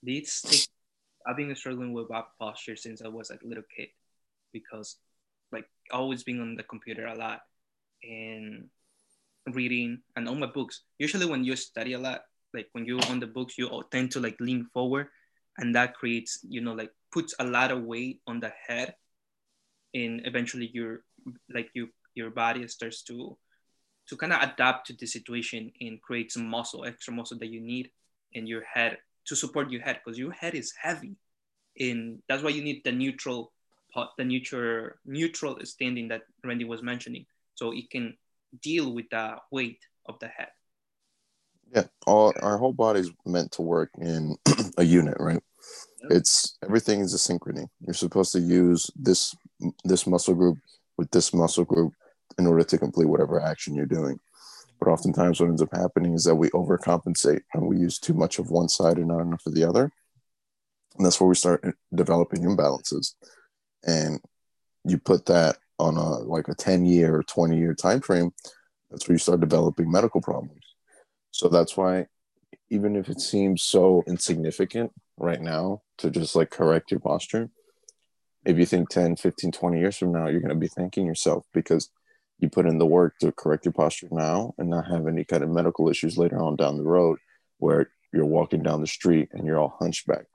This 0.03 0.43
take, 0.43 0.67
I've 1.25 1.37
been 1.37 1.55
struggling 1.55 1.93
with 1.93 2.09
back 2.09 2.25
posture 2.37 2.75
since 2.75 3.01
I 3.01 3.07
was 3.07 3.31
like 3.31 3.43
a 3.45 3.47
little 3.47 3.63
kid 3.77 3.91
because 4.53 4.97
like 5.53 5.67
always 5.93 6.25
being 6.25 6.41
on 6.41 6.57
the 6.57 6.65
computer 6.65 7.07
a 7.07 7.15
lot 7.15 7.43
and 8.03 8.69
reading 9.53 10.01
and 10.17 10.29
on 10.29 10.41
my 10.41 10.47
books. 10.47 10.83
Usually 10.99 11.27
when 11.27 11.45
you 11.45 11.55
study 11.55 11.93
a 11.93 11.99
lot, 12.01 12.23
like 12.53 12.71
when 12.73 12.87
you're 12.87 13.07
on 13.09 13.21
the 13.21 13.29
books, 13.29 13.57
you 13.57 13.71
tend 13.93 14.11
to 14.13 14.21
like 14.21 14.37
lean 14.41 14.67
forward 14.75 15.07
and 15.59 15.77
that 15.77 15.95
creates, 15.95 16.41
you 16.43 16.61
know, 16.61 16.73
like 16.73 16.91
puts 17.13 17.37
a 17.39 17.45
lot 17.45 17.71
of 17.71 17.85
weight 17.85 18.21
on 18.27 18.41
the 18.41 18.51
head 18.67 18.97
and 19.95 20.23
eventually 20.25 20.69
you're 20.75 21.05
like 21.49 21.71
you 21.75 21.89
your 22.15 22.31
body 22.31 22.67
starts 22.69 23.03
to 23.05 23.37
to 24.09 24.17
kind 24.17 24.33
of 24.33 24.43
adapt 24.43 24.87
to 24.87 24.93
the 24.93 25.07
situation 25.07 25.73
and 25.81 26.01
create 26.03 26.31
some 26.31 26.47
muscle, 26.47 26.85
extra 26.85 27.13
muscle 27.13 27.39
that 27.39 27.49
you 27.49 27.61
need 27.61 27.91
in 28.33 28.47
your 28.47 28.63
head 28.63 28.99
to 29.27 29.35
support 29.35 29.71
your 29.71 29.81
head 29.81 30.01
because 30.05 30.19
your 30.19 30.33
head 30.33 30.55
is 30.55 30.75
heavy. 30.79 31.17
And 31.79 32.23
that's 32.29 32.43
why 32.43 32.51
you 32.51 32.63
need 32.63 32.83
the 32.85 32.93
neutral 32.93 33.53
the 34.19 34.25
neutral 34.25 34.91
neutral 35.07 35.57
standing 35.63 36.09
that 36.09 36.23
Randy 36.43 36.65
was 36.65 36.83
mentioning, 36.83 37.27
so 37.55 37.73
it 37.73 37.91
can 37.91 38.17
deal 38.61 38.93
with 38.93 39.09
the 39.11 39.37
weight 39.53 39.79
of 40.07 40.19
the 40.19 40.27
head. 40.27 40.49
Yeah, 41.75 41.85
all 42.07 42.33
our 42.43 42.59
whole 42.59 42.73
body's 42.73 43.11
meant 43.25 43.53
to 43.53 43.63
work 43.63 43.91
in 43.99 44.37
a 44.79 44.83
unit, 44.83 45.17
right? 45.21 45.43
Yep. 46.03 46.11
It's 46.11 46.59
everything 46.63 47.01
is 47.01 47.15
a 47.15 47.19
synchrony. 47.19 47.67
You're 47.81 47.95
supposed 47.95 48.33
to 48.33 48.41
use 48.41 48.91
this 48.97 49.35
this 49.85 50.07
muscle 50.07 50.35
group 50.35 50.59
with 50.97 51.11
this 51.11 51.33
muscle 51.33 51.65
group 51.65 51.93
in 52.39 52.47
order 52.47 52.65
to 52.65 52.79
complete 52.79 53.09
whatever 53.09 53.41
action 53.41 53.75
you're 53.75 53.87
doing. 53.87 54.19
But 54.81 54.89
oftentimes, 54.89 55.41
what 55.41 55.49
ends 55.49 55.63
up 55.63 55.75
happening 55.75 56.15
is 56.15 56.25
that 56.25 56.35
we 56.35 56.51
overcompensate 56.51 57.43
and 57.55 57.67
we 57.67 57.79
use 57.79 57.99
too 57.99 58.15
much 58.15 58.39
of 58.39 58.51
one 58.51 58.69
side 58.69 58.99
and 58.99 59.09
not 59.09 59.21
enough 59.21 59.47
of 59.47 59.55
the 59.55 59.65
other. 59.65 59.91
And 60.97 61.05
that's 61.05 61.21
where 61.21 61.29
we 61.29 61.35
start 61.35 61.65
developing 61.93 62.43
imbalances 62.43 63.15
and 63.87 64.21
you 64.85 64.99
put 64.99 65.27
that 65.27 65.57
on 65.79 65.97
a 65.97 66.19
like 66.21 66.49
a 66.49 66.55
10 66.55 66.85
year 66.85 67.17
or 67.17 67.23
20 67.23 67.57
year 67.57 67.75
time 67.75 68.01
frame 68.01 68.33
that's 68.91 69.09
where 69.09 69.15
you 69.15 69.19
start 69.19 69.41
developing 69.41 69.91
medical 69.91 70.21
problems 70.21 70.63
so 71.31 71.49
that's 71.49 71.77
why 71.77 72.07
even 72.71 72.97
if 72.97 73.09
it 73.09 73.21
seems 73.21 73.63
so 73.63 74.03
insignificant 74.07 74.93
right 75.19 75.41
now 75.41 75.83
to 75.99 76.11
just 76.11 76.37
like 76.37 76.51
correct 76.51 76.91
your 76.91 77.01
posture 77.01 77.51
if 78.45 78.57
you 78.57 78.67
think 78.67 78.89
10 78.89 79.17
15 79.17 79.53
20 79.53 79.79
years 79.79 79.97
from 79.97 80.13
now 80.13 80.29
you're 80.29 80.41
going 80.41 80.49
to 80.49 80.55
be 80.55 80.69
thanking 80.69 81.07
yourself 81.07 81.45
because 81.53 81.91
you 82.39 82.49
put 82.49 82.67
in 82.67 82.79
the 82.79 82.87
work 82.87 83.15
to 83.21 83.33
correct 83.33 83.65
your 83.65 83.73
posture 83.73 84.09
now 84.11 84.55
and 84.59 84.69
not 84.69 84.87
have 84.87 85.07
any 85.07 85.25
kind 85.25 85.43
of 85.43 85.51
medical 85.51 85.89
issues 85.89 86.19
later 86.19 86.43
on 86.43 86.57
down 86.57 86.77
the 86.77 86.83
road 86.83 87.19
where 87.59 87.91
you're 88.13 88.25
walking 88.25 88.63
down 88.63 88.81
the 88.81 88.87
street 88.87 89.29
and 89.33 89.47
you're 89.47 89.59
all 89.59 89.77
hunchbacked 89.81 90.27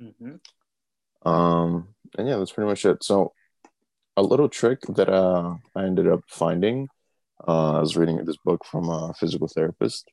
mm-hmm. 0.00 0.36
Um, 1.22 1.88
and 2.16 2.28
yeah, 2.28 2.36
that's 2.36 2.52
pretty 2.52 2.68
much 2.68 2.84
it. 2.84 3.04
So, 3.04 3.32
a 4.16 4.22
little 4.22 4.48
trick 4.48 4.80
that 4.88 5.08
uh, 5.08 5.54
I 5.74 5.84
ended 5.84 6.08
up 6.08 6.20
finding. 6.28 6.88
Uh, 7.46 7.76
I 7.76 7.80
was 7.80 7.96
reading 7.96 8.22
this 8.24 8.36
book 8.44 8.64
from 8.64 8.88
a 8.88 9.14
physical 9.18 9.48
therapist. 9.48 10.10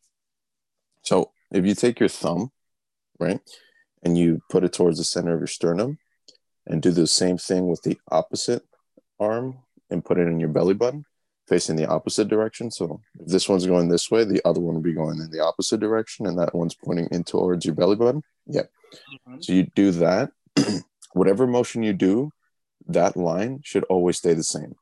So, 1.03 1.31
if 1.51 1.65
you 1.65 1.75
take 1.75 1.99
your 1.99 2.09
thumb, 2.09 2.51
right, 3.19 3.39
and 4.03 4.17
you 4.17 4.41
put 4.49 4.63
it 4.63 4.73
towards 4.73 4.97
the 4.97 5.03
center 5.03 5.33
of 5.33 5.39
your 5.39 5.47
sternum, 5.47 5.97
and 6.65 6.81
do 6.81 6.91
the 6.91 7.07
same 7.07 7.37
thing 7.37 7.67
with 7.67 7.81
the 7.83 7.97
opposite 8.11 8.63
arm 9.19 9.59
and 9.89 10.03
put 10.03 10.17
it 10.17 10.27
in 10.27 10.39
your 10.39 10.49
belly 10.49 10.73
button, 10.73 11.05
facing 11.47 11.75
the 11.75 11.87
opposite 11.87 12.27
direction. 12.27 12.71
So 12.71 13.01
if 13.19 13.27
this 13.27 13.47
one's 13.47 13.65
going 13.65 13.89
this 13.89 14.11
way, 14.11 14.23
the 14.23 14.41
other 14.45 14.59
one 14.59 14.75
will 14.75 14.81
be 14.81 14.93
going 14.93 15.19
in 15.19 15.31
the 15.31 15.39
opposite 15.39 15.79
direction, 15.79 16.25
and 16.27 16.37
that 16.39 16.53
one's 16.55 16.75
pointing 16.75 17.07
in 17.11 17.23
towards 17.23 17.65
your 17.65 17.75
belly 17.75 17.95
button. 17.95 18.23
Yeah. 18.45 18.63
Mhm. 19.27 19.43
So 19.43 19.53
you 19.53 19.63
do 19.75 19.91
that. 19.91 20.31
Whatever 21.13 21.47
motion 21.47 21.83
you 21.83 21.93
do, 21.93 22.31
that 22.87 23.17
line 23.17 23.61
should 23.63 23.83
always 23.85 24.17
stay 24.17 24.33
the 24.33 24.43
same. 24.43 24.75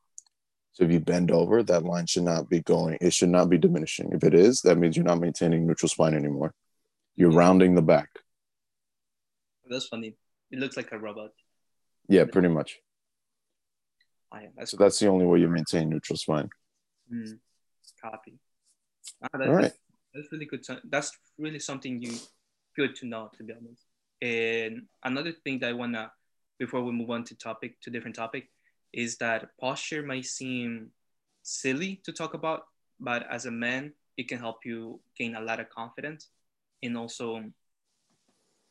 So 0.72 0.84
if 0.84 0.90
you 0.92 1.00
bend 1.00 1.30
over, 1.30 1.62
that 1.62 1.84
line 1.84 2.06
should 2.06 2.24
not 2.24 2.50
be 2.50 2.60
going, 2.60 2.98
it 3.00 3.14
should 3.14 3.30
not 3.30 3.48
be 3.48 3.56
diminishing. 3.56 4.12
If 4.12 4.22
it 4.24 4.34
is, 4.34 4.60
that 4.62 4.76
means 4.76 4.94
you're 4.96 5.06
not 5.06 5.20
maintaining 5.20 5.66
neutral 5.66 5.88
spine 5.88 6.14
anymore. 6.14 6.52
You're 7.14 7.30
rounding 7.30 7.74
the 7.74 7.82
back. 7.82 8.10
That's 9.68 9.86
funny. 9.88 10.16
It 10.50 10.58
looks 10.58 10.76
like 10.76 10.92
a 10.92 10.98
robot. 10.98 11.30
Yeah, 12.08 12.24
pretty 12.26 12.48
much. 12.48 12.78
That's 14.56 14.70
So 14.70 14.76
that's 14.76 14.98
the 14.98 15.08
only 15.08 15.26
way 15.26 15.40
you 15.40 15.48
maintain 15.48 15.88
neutral 15.88 16.16
spine. 16.16 16.50
Mm, 17.12 17.38
copy. 18.00 18.38
Ah, 19.22 19.28
that- 19.38 19.48
All 19.48 19.54
right. 19.54 19.72
That's 20.14 20.32
really 20.32 20.46
good. 20.46 20.64
That's 20.84 21.12
really 21.38 21.58
something 21.58 22.00
you 22.00 22.16
good 22.74 22.96
to 22.96 23.06
know, 23.06 23.30
to 23.36 23.42
be 23.42 23.52
honest. 23.52 23.84
And 24.22 24.86
another 25.04 25.32
thing 25.32 25.58
that 25.60 25.68
I 25.68 25.72
wanna, 25.72 26.12
before 26.58 26.82
we 26.82 26.92
move 26.92 27.10
on 27.10 27.24
to 27.24 27.34
topic 27.34 27.80
to 27.82 27.90
different 27.90 28.16
topic, 28.16 28.50
is 28.92 29.18
that 29.18 29.50
posture 29.58 30.02
might 30.02 30.24
seem 30.24 30.90
silly 31.42 32.00
to 32.04 32.12
talk 32.12 32.32
about, 32.34 32.66
but 32.98 33.26
as 33.30 33.44
a 33.44 33.50
man, 33.50 33.92
it 34.16 34.28
can 34.28 34.38
help 34.38 34.64
you 34.64 35.00
gain 35.18 35.34
a 35.36 35.40
lot 35.40 35.60
of 35.60 35.68
confidence, 35.68 36.30
and 36.82 36.96
also 36.96 37.44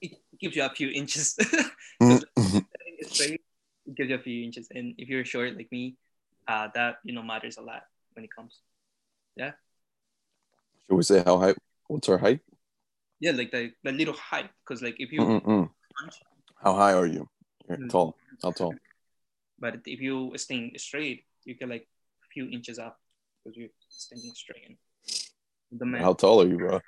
it 0.02 0.14
gives 0.40 0.56
you 0.56 0.64
a 0.64 0.70
few 0.70 0.90
inches. 0.90 1.36
it's 2.00 3.18
very, 3.18 3.40
it 3.86 3.96
gives 3.96 4.10
you 4.10 4.16
a 4.16 4.20
few 4.20 4.44
inches, 4.44 4.68
and 4.72 4.96
if 4.98 5.10
you're 5.10 5.26
short 5.26 5.56
like 5.56 5.72
me, 5.72 5.96
uh, 6.48 6.70
that 6.74 6.98
you 7.04 7.14
know 7.14 7.24
matters 7.24 7.58
a 7.58 7.62
lot 7.62 7.84
when 8.14 8.26
it 8.26 8.34
comes. 8.36 8.60
Yeah. 9.36 9.52
Should 10.88 10.96
we 10.96 11.04
say 11.04 11.24
how 11.26 11.38
high? 11.40 11.56
What's 11.88 12.10
our 12.10 12.18
height? 12.18 12.40
Yeah, 13.20 13.32
like 13.32 13.52
the, 13.52 13.72
the 13.84 13.92
little 13.92 14.14
height, 14.14 14.50
because 14.64 14.82
like 14.82 14.96
if 15.00 15.12
you 15.12 15.22
Mm-mm-mm. 15.22 15.70
How 16.62 16.74
high 16.74 16.94
are 16.94 17.06
you? 17.08 17.30
You're 17.68 17.78
Mm. 17.78 17.90
tall. 17.90 18.18
How 18.44 18.52
tall? 18.52 18.76
but 19.60 19.76
if 19.86 20.02
you 20.02 20.34
staying 20.38 20.74
straight, 20.78 21.26
you 21.46 21.56
get 21.56 21.70
like 21.70 21.88
a 22.24 22.28
few 22.34 22.50
inches 22.50 22.78
up 22.80 23.00
because 23.44 23.58
you're 23.58 23.70
standing 23.90 24.34
straight. 24.34 24.78
And 25.72 25.80
the 25.80 25.86
man, 25.86 26.02
How 26.02 26.14
tall 26.14 26.42
are 26.42 26.48
you, 26.48 26.58
bro? 26.58 26.82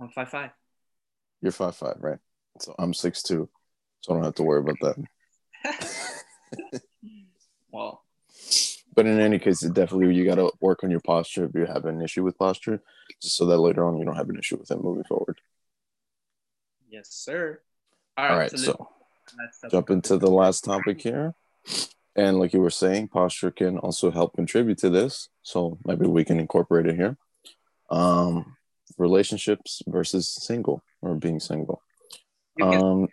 I'm 0.00 0.08
five 0.10 0.28
five. 0.28 0.50
You're 1.40 1.52
five 1.52 1.76
five, 1.76 1.96
right? 2.00 2.18
So 2.60 2.74
I'm 2.78 2.92
six 2.94 3.22
two, 3.22 3.48
so 4.00 4.12
I 4.12 4.16
don't 4.16 4.24
have 4.24 4.34
to 4.36 4.42
worry 4.42 4.60
about 4.60 4.78
that. 4.80 4.96
well, 7.72 8.02
But 8.94 9.06
in 9.06 9.18
any 9.20 9.38
case, 9.38 9.62
it 9.62 9.74
definitely 9.74 10.14
you 10.14 10.24
got 10.26 10.34
to 10.36 10.52
work 10.60 10.84
on 10.84 10.90
your 10.90 11.00
posture 11.00 11.44
if 11.46 11.54
you 11.54 11.64
have 11.66 11.84
an 11.86 12.00
issue 12.02 12.22
with 12.22 12.38
posture, 12.38 12.82
just 13.22 13.36
so 13.36 13.46
that 13.46 13.58
later 13.58 13.84
on 13.86 13.96
you 13.96 14.04
don't 14.04 14.16
have 14.16 14.28
an 14.28 14.38
issue 14.38 14.56
with 14.58 14.70
it 14.70 14.82
moving 14.82 15.04
forward. 15.04 15.40
yes, 16.90 17.08
sir. 17.10 17.60
All 18.18 18.24
All 18.26 18.30
right, 18.32 18.38
right, 18.42 18.52
let's- 18.52 18.64
so 18.64 18.88
jump 19.70 19.88
into 19.90 20.18
the 20.18 20.30
last 20.30 20.64
topic 20.64 21.00
here. 21.00 21.34
And 22.14 22.38
like 22.38 22.52
you 22.52 22.60
were 22.60 22.68
saying, 22.70 23.08
posture 23.08 23.50
can 23.50 23.78
also 23.78 24.10
help 24.10 24.34
contribute 24.34 24.76
to 24.78 24.90
this. 24.90 25.30
So 25.42 25.78
maybe 25.86 26.06
we 26.06 26.24
can 26.26 26.38
incorporate 26.38 26.84
it 26.86 26.96
here. 26.96 27.16
Um, 27.90 28.56
relationships 28.98 29.80
versus 29.86 30.28
single 30.28 30.82
or 31.00 31.14
being 31.14 31.40
single. 31.40 31.80
Um, 32.60 33.08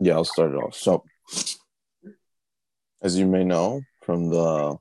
yeah, 0.00 0.14
I'll 0.14 0.24
start 0.24 0.50
it 0.52 0.56
off. 0.56 0.74
So, 0.74 1.04
as 3.04 3.18
you 3.18 3.26
may 3.26 3.44
know 3.44 3.82
from 4.02 4.30
the, 4.30 4.76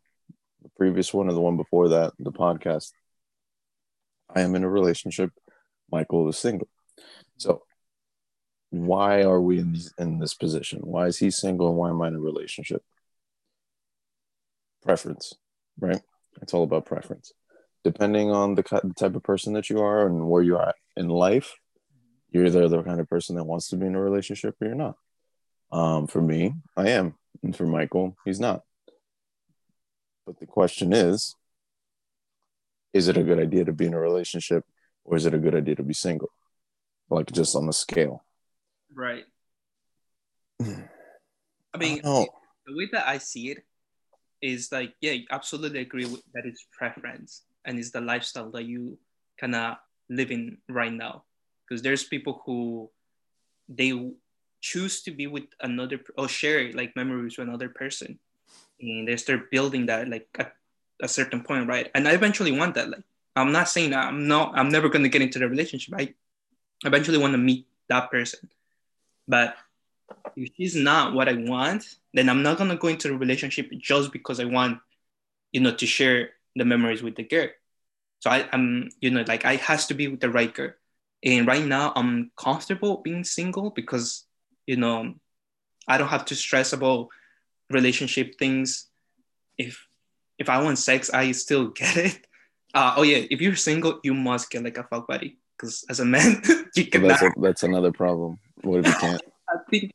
previous 0.77 1.13
one 1.13 1.29
or 1.29 1.33
the 1.33 1.41
one 1.41 1.57
before 1.57 1.89
that, 1.89 2.13
the 2.17 2.31
podcast, 2.31 2.93
I 4.33 4.41
am 4.41 4.55
in 4.55 4.63
a 4.63 4.69
relationship. 4.69 5.29
Michael 5.91 6.27
is 6.29 6.37
single. 6.37 6.69
So, 7.37 7.63
why 8.69 9.23
are 9.23 9.41
we 9.41 9.59
in 9.59 9.77
in 9.99 10.19
this 10.19 10.33
position? 10.33 10.79
Why 10.83 11.07
is 11.07 11.19
he 11.19 11.29
single 11.29 11.67
and 11.67 11.77
why 11.77 11.89
am 11.89 12.01
I 12.01 12.07
in 12.07 12.15
a 12.15 12.19
relationship? 12.19 12.81
Preference, 14.81 15.33
right? 15.79 16.01
It's 16.41 16.53
all 16.53 16.63
about 16.63 16.85
preference. 16.85 17.33
Depending 17.83 18.31
on 18.31 18.55
the, 18.55 18.63
the 18.63 18.93
type 18.95 19.15
of 19.15 19.23
person 19.23 19.53
that 19.53 19.69
you 19.69 19.81
are 19.81 20.07
and 20.07 20.27
where 20.27 20.41
you 20.41 20.57
are 20.57 20.73
in 20.95 21.09
life, 21.09 21.53
you're 22.31 22.45
either 22.45 22.67
the 22.67 22.81
kind 22.81 22.99
of 22.99 23.09
person 23.09 23.35
that 23.35 23.43
wants 23.43 23.69
to 23.69 23.75
be 23.75 23.85
in 23.85 23.95
a 23.95 24.01
relationship 24.01 24.55
or 24.59 24.67
you're 24.67 24.75
not. 24.75 24.95
Um, 25.71 26.07
for 26.07 26.21
me, 26.21 26.53
I 26.77 26.89
am, 26.89 27.15
and 27.41 27.55
for 27.55 27.65
Michael, 27.65 28.15
he's 28.25 28.39
not. 28.39 28.63
But 30.25 30.39
the 30.39 30.45
question 30.45 30.93
is, 30.93 31.35
is 32.93 33.07
it 33.07 33.17
a 33.17 33.23
good 33.23 33.39
idea 33.39 33.65
to 33.65 33.73
be 33.73 33.87
in 33.87 33.93
a 33.93 33.99
relationship, 33.99 34.63
or 35.03 35.17
is 35.17 35.25
it 35.25 35.33
a 35.33 35.39
good 35.39 35.55
idea 35.55 35.75
to 35.75 35.83
be 35.83 35.93
single? 35.93 36.29
Like 37.09 37.31
just 37.31 37.55
on 37.55 37.65
the 37.65 37.73
scale. 37.73 38.23
right. 38.93 39.25
I 40.61 40.65
I 41.73 41.77
mean, 41.77 42.01
don't 42.01 42.29
the 42.65 42.75
way 42.75 42.89
that 42.91 43.07
I 43.07 43.17
see 43.17 43.51
it 43.51 43.63
is 44.41 44.71
like, 44.71 44.93
yeah, 45.01 45.15
absolutely 45.31 45.79
agree 45.79 46.05
with 46.05 46.21
that 46.33 46.45
it's 46.45 46.65
preference 46.71 47.43
and 47.65 47.79
it's 47.79 47.91
the 47.91 48.01
lifestyle 48.01 48.51
that 48.51 48.65
you 48.65 48.97
kind 49.39 49.55
of 49.55 49.77
living 50.09 50.57
right 50.69 50.91
now. 50.91 51.23
Because 51.67 51.81
there's 51.81 52.03
people 52.03 52.41
who 52.45 52.89
they 53.69 53.93
choose 54.63 55.03
to 55.03 55.11
be 55.11 55.27
with 55.27 55.51
another 55.59 55.99
or 56.17 56.31
share 56.31 56.71
like 56.71 56.95
memories 56.95 57.37
with 57.37 57.47
another 57.47 57.67
person, 57.67 58.17
and 58.79 59.07
they 59.07 59.17
start 59.19 59.51
building 59.51 59.87
that 59.91 60.07
like 60.07 60.31
at 60.39 60.55
a 61.01 61.07
certain 61.07 61.43
point, 61.43 61.67
right? 61.67 61.91
And 61.93 62.07
I 62.07 62.13
eventually 62.15 62.55
want 62.55 62.75
that. 62.75 62.89
Like, 62.89 63.03
I'm 63.35 63.51
not 63.51 63.67
saying 63.67 63.91
that 63.91 64.07
I'm 64.07 64.27
not, 64.27 64.55
I'm 64.55 64.69
never 64.69 64.87
gonna 64.87 65.11
get 65.11 65.21
into 65.21 65.39
the 65.39 65.49
relationship. 65.49 65.93
I 65.99 66.15
eventually 66.85 67.19
want 67.19 67.33
to 67.33 67.37
meet 67.37 67.67
that 67.89 68.09
person, 68.09 68.49
but 69.27 69.59
if 70.37 70.49
she's 70.55 70.75
not 70.75 71.13
what 71.13 71.27
I 71.27 71.33
want, 71.33 71.83
then 72.13 72.29
I'm 72.29 72.41
not 72.41 72.57
gonna 72.57 72.77
go 72.79 72.87
into 72.87 73.11
a 73.11 73.17
relationship 73.17 73.69
just 73.77 74.13
because 74.13 74.39
I 74.39 74.45
want, 74.45 74.79
you 75.51 75.59
know, 75.59 75.75
to 75.75 75.85
share 75.85 76.31
the 76.55 76.63
memories 76.63 77.03
with 77.03 77.15
the 77.15 77.23
girl. 77.23 77.49
So 78.23 78.29
I, 78.31 78.47
I'm, 78.53 78.89
you 79.01 79.11
know, 79.11 79.25
like 79.27 79.43
I 79.43 79.57
has 79.57 79.87
to 79.87 79.93
be 79.93 80.07
with 80.07 80.21
the 80.21 80.29
right 80.29 80.53
girl. 80.53 80.71
And 81.23 81.47
right 81.47 81.65
now 81.65 81.91
I'm 81.95 82.31
comfortable 82.37 83.01
being 83.03 83.23
single 83.23 83.69
because, 83.69 84.23
you 84.65 84.77
know, 84.77 85.15
I 85.87 85.97
don't 85.97 86.07
have 86.07 86.25
to 86.25 86.35
stress 86.35 86.73
about 86.73 87.09
relationship 87.69 88.37
things. 88.37 88.87
If 89.57 89.87
if 90.39 90.49
I 90.49 90.61
want 90.63 90.77
sex, 90.77 91.09
I 91.09 91.31
still 91.31 91.67
get 91.69 91.97
it. 91.97 92.19
Uh, 92.75 92.95
oh 92.97 93.03
yeah, 93.03 93.21
if 93.29 93.39
you're 93.39 93.55
single, 93.55 93.99
you 94.01 94.15
must 94.15 94.49
get 94.49 94.63
like 94.63 94.79
a 94.79 94.83
fuck 94.83 95.07
buddy. 95.07 95.37
Because 95.55 95.85
as 95.91 95.99
a 95.99 96.05
man, 96.05 96.41
you 96.75 96.87
cannot 96.87 97.19
that's 97.19 97.35
that's 97.39 97.61
another 97.61 97.91
problem. 97.91 98.39
What 98.63 98.79
if 98.79 98.87
you 98.87 98.93
can't? 98.93 99.21
I 99.47 99.57
think 99.69 99.91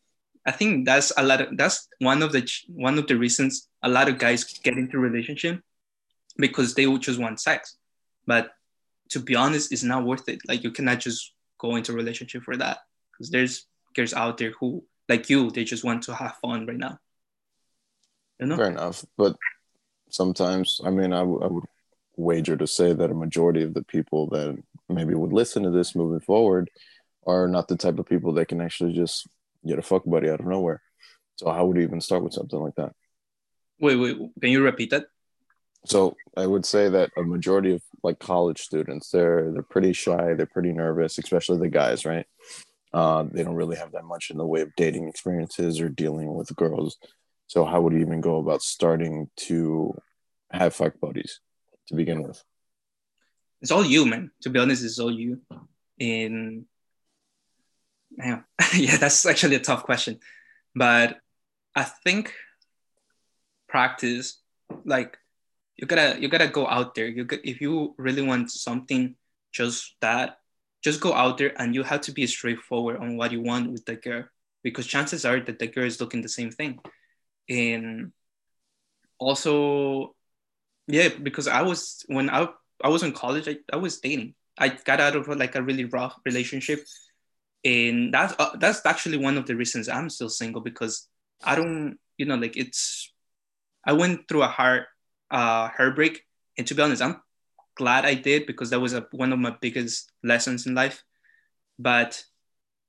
I 0.47 0.53
think 0.53 0.87
that's 0.87 1.13
a 1.17 1.25
lot 1.25 1.41
of 1.41 1.57
that's 1.57 1.89
one 1.99 2.23
of 2.23 2.31
the 2.31 2.49
one 2.69 2.97
of 2.97 3.09
the 3.09 3.17
reasons 3.19 3.67
a 3.83 3.89
lot 3.89 4.09
of 4.09 4.19
guys 4.19 4.45
get 4.63 4.79
into 4.79 5.01
relationship 5.01 5.61
because 6.37 6.75
they 6.75 6.87
would 6.87 7.03
just 7.03 7.19
want 7.19 7.41
sex. 7.41 7.77
But 8.29 8.53
to 9.11 9.19
be 9.19 9.35
honest, 9.35 9.73
it's 9.73 9.83
not 9.83 10.05
worth 10.05 10.29
it. 10.29 10.41
Like 10.47 10.63
you 10.63 10.71
cannot 10.71 11.01
just 11.01 11.33
go 11.59 11.75
into 11.75 11.93
relationship 11.93 12.45
for 12.45 12.57
that 12.57 12.79
because 13.11 13.31
there's 13.31 13.67
out 14.15 14.39
there 14.39 14.53
who 14.53 14.85
like 15.09 15.31
you, 15.31 15.51
they 15.51 15.65
just 15.65 15.85
want 15.85 16.03
to 16.05 16.15
have 16.15 16.37
fun 16.43 16.67
right 16.67 16.77
now. 16.77 16.99
You 18.39 18.47
know? 18.47 18.57
Fair 18.57 18.71
enough. 18.71 19.05
But 19.17 19.37
sometimes, 20.11 20.81
I 20.85 20.91
mean, 20.91 21.13
I, 21.13 21.21
w- 21.21 21.41
I 21.43 21.47
would 21.47 21.65
wager 22.17 22.57
to 22.57 22.67
say 22.67 22.93
that 22.93 23.11
a 23.11 23.15
majority 23.15 23.63
of 23.63 23.75
the 23.75 23.85
people 23.85 24.29
that 24.29 24.57
maybe 24.89 25.15
would 25.15 25.33
listen 25.33 25.63
to 25.63 25.71
this 25.71 25.95
moving 25.95 26.21
forward 26.21 26.71
are 27.27 27.49
not 27.49 27.69
the 27.69 27.77
type 27.77 27.99
of 27.99 28.07
people 28.07 28.33
that 28.35 28.49
can 28.49 28.61
actually 28.61 28.93
just 28.93 29.27
get 29.67 29.79
a 29.79 29.83
fuck 29.83 30.05
buddy 30.05 30.29
out 30.29 30.41
of 30.41 30.47
nowhere. 30.47 30.83
So 31.37 31.51
how 31.51 31.67
would 31.67 31.77
you 31.77 31.83
even 31.83 32.01
start 32.01 32.23
with 32.23 32.33
something 32.33 32.59
like 32.59 32.75
that? 32.77 32.93
Wait, 33.81 33.97
wait, 33.97 34.19
can 34.41 34.51
you 34.51 34.63
repeat 34.63 34.91
that? 34.91 35.07
So 35.87 36.17
I 36.37 36.47
would 36.47 36.67
say 36.67 36.89
that 36.89 37.11
a 37.17 37.23
majority 37.23 37.73
of 37.75 37.83
like 38.03 38.19
college 38.19 38.61
students, 38.61 39.11
they're 39.11 39.53
they're 39.53 39.63
pretty 39.63 39.93
shy, 39.93 40.35
they're 40.35 40.47
pretty 40.47 40.73
nervous, 40.73 41.19
especially 41.19 41.59
the 41.59 41.69
guys, 41.69 42.05
right? 42.05 42.27
Uh, 42.93 43.25
they 43.31 43.43
don't 43.43 43.55
really 43.55 43.77
have 43.77 43.93
that 43.93 44.05
much 44.05 44.31
in 44.31 44.39
the 44.39 44.47
way 44.47 44.61
of 44.63 44.75
dating 44.77 45.09
experiences 45.09 45.81
or 45.81 45.89
dealing 45.89 46.35
with 46.35 46.55
girls. 46.57 46.97
So 47.47 47.65
how 47.65 47.81
would 47.81 47.93
you 47.93 48.01
even 48.01 48.21
go 48.21 48.39
about 48.39 48.63
starting 48.63 49.31
to 49.49 49.95
have 50.51 50.75
fuck 50.75 50.99
buddies 51.01 51.41
to 51.89 51.95
begin 51.95 52.23
with? 52.23 52.43
It's 53.61 53.71
all 53.71 53.85
you, 53.85 54.07
man. 54.07 54.31
To 54.43 54.51
be 54.51 54.59
honest, 54.59 54.85
it's 54.85 54.99
all 54.99 55.11
you. 55.11 55.41
And 56.01 56.65
yeah, 58.17 58.41
yeah, 58.75 58.97
that's 58.97 59.27
actually 59.27 59.57
a 59.57 59.61
tough 59.61 59.83
question. 59.83 60.21
But 60.75 61.19
I 61.75 61.85
think 61.85 62.35
practice, 63.69 64.41
like 64.85 65.19
you 65.77 65.87
gotta 65.87 66.21
you 66.21 66.29
gotta 66.29 66.49
go 66.49 66.67
out 66.67 66.95
there. 66.95 67.07
You 67.07 67.27
if 67.45 67.61
you 67.61 67.95
really 67.99 68.23
want 68.23 68.51
something, 68.51 69.17
just 69.53 69.95
that, 70.01 70.38
just 70.83 71.01
go 71.01 71.13
out 71.15 71.39
there 71.39 71.53
and 71.61 71.75
you 71.75 71.83
have 71.83 72.03
to 72.03 72.13
be 72.13 72.27
straightforward 72.27 72.99
on 72.99 73.17
what 73.17 73.33
you 73.33 73.43
want 73.43 73.73
with 73.73 73.85
the 73.85 73.97
girl 73.97 74.25
because 74.63 74.87
chances 74.87 75.25
are 75.25 75.41
that 75.41 75.59
the 75.59 75.67
girl 75.67 75.85
is 75.87 76.01
looking 76.01 76.23
the 76.23 76.29
same 76.29 76.51
thing. 76.51 76.81
And 77.49 78.13
also 79.19 80.15
Yeah, 80.89 81.09
because 81.23 81.49
I 81.49 81.63
was 81.63 82.05
when 82.09 82.31
I 82.31 82.49
I 82.85 82.89
was 82.91 83.03
in 83.05 83.13
college, 83.13 83.49
I, 83.49 83.59
I 83.73 83.79
was 83.79 84.01
dating. 84.01 84.35
I 84.59 84.71
got 84.71 85.01
out 85.01 85.17
of 85.17 85.29
like 85.29 85.57
a 85.57 85.63
really 85.63 85.87
rough 85.87 86.17
relationship, 86.27 86.85
and 87.65 88.15
that's 88.15 88.35
uh, 88.39 88.57
that's 88.59 88.85
actually 88.87 89.19
one 89.19 89.39
of 89.39 89.47
the 89.47 89.57
reasons 89.57 89.89
I'm 89.89 90.11
still 90.11 90.31
single 90.31 90.63
because 90.63 91.09
I 91.45 91.57
don't, 91.57 91.99
you 92.19 92.27
know, 92.27 92.37
like 92.37 92.57
it's. 92.57 93.13
I 93.87 93.95
went 93.95 94.29
through 94.29 94.43
a 94.45 94.49
hard 94.49 94.85
uh 95.31 95.69
heartbreak, 95.71 96.25
and 96.59 96.67
to 96.69 96.75
be 96.75 96.83
honest, 96.83 97.03
I'm 97.03 97.21
glad 97.79 98.05
I 98.05 98.15
did 98.15 98.47
because 98.47 98.71
that 98.71 98.81
was 98.81 98.93
a, 98.93 99.07
one 99.13 99.33
of 99.33 99.39
my 99.39 99.55
biggest 99.61 100.11
lessons 100.23 100.67
in 100.67 100.75
life. 100.75 101.05
But 101.79 102.23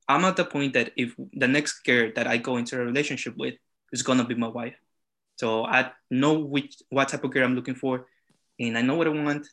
I'm 0.08 0.25
at 0.25 0.36
the 0.36 0.43
point 0.43 0.73
that 0.73 0.91
if 0.97 1.15
the 1.34 1.47
next 1.47 1.86
girl 1.86 2.12
that 2.15 2.28
I 2.28 2.38
go 2.38 2.58
into 2.58 2.75
a 2.75 2.84
relationship 2.84 3.38
with 3.38 3.56
is 3.93 4.02
gonna 4.02 4.25
be 4.25 4.36
my 4.36 4.47
wife, 4.47 4.75
so 5.38 5.63
I 5.63 5.91
know 6.10 6.39
which 6.39 6.82
what 6.89 7.10
type 7.10 7.23
of 7.23 7.32
girl 7.32 7.45
I'm 7.45 7.56
looking 7.56 7.75
for, 7.75 8.08
and 8.60 8.78
I 8.78 8.82
know 8.82 8.95
what 8.95 9.08
I 9.08 9.12
want. 9.12 9.47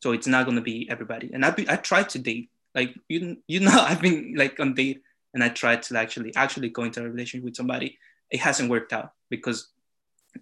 So 0.00 0.12
it's 0.12 0.28
not 0.28 0.46
gonna 0.46 0.62
be 0.62 0.88
everybody. 0.88 1.30
And 1.34 1.44
I 1.44 1.50
be, 1.50 1.68
I 1.68 1.76
tried 1.76 2.08
to 2.10 2.18
date, 2.20 2.50
like 2.74 2.94
you 3.08 3.38
you 3.48 3.60
know 3.60 3.74
I've 3.88 4.00
been 4.00 4.34
like 4.38 4.58
on 4.60 4.74
date, 4.74 5.02
and 5.34 5.42
I 5.42 5.48
tried 5.48 5.82
to 5.84 5.98
actually 5.98 6.34
actually 6.36 6.70
go 6.70 6.84
into 6.84 7.02
a 7.02 7.10
relationship 7.10 7.44
with 7.44 7.56
somebody. 7.56 7.98
It 8.30 8.40
hasn't 8.40 8.70
worked 8.70 8.92
out 8.92 9.12
because 9.28 9.68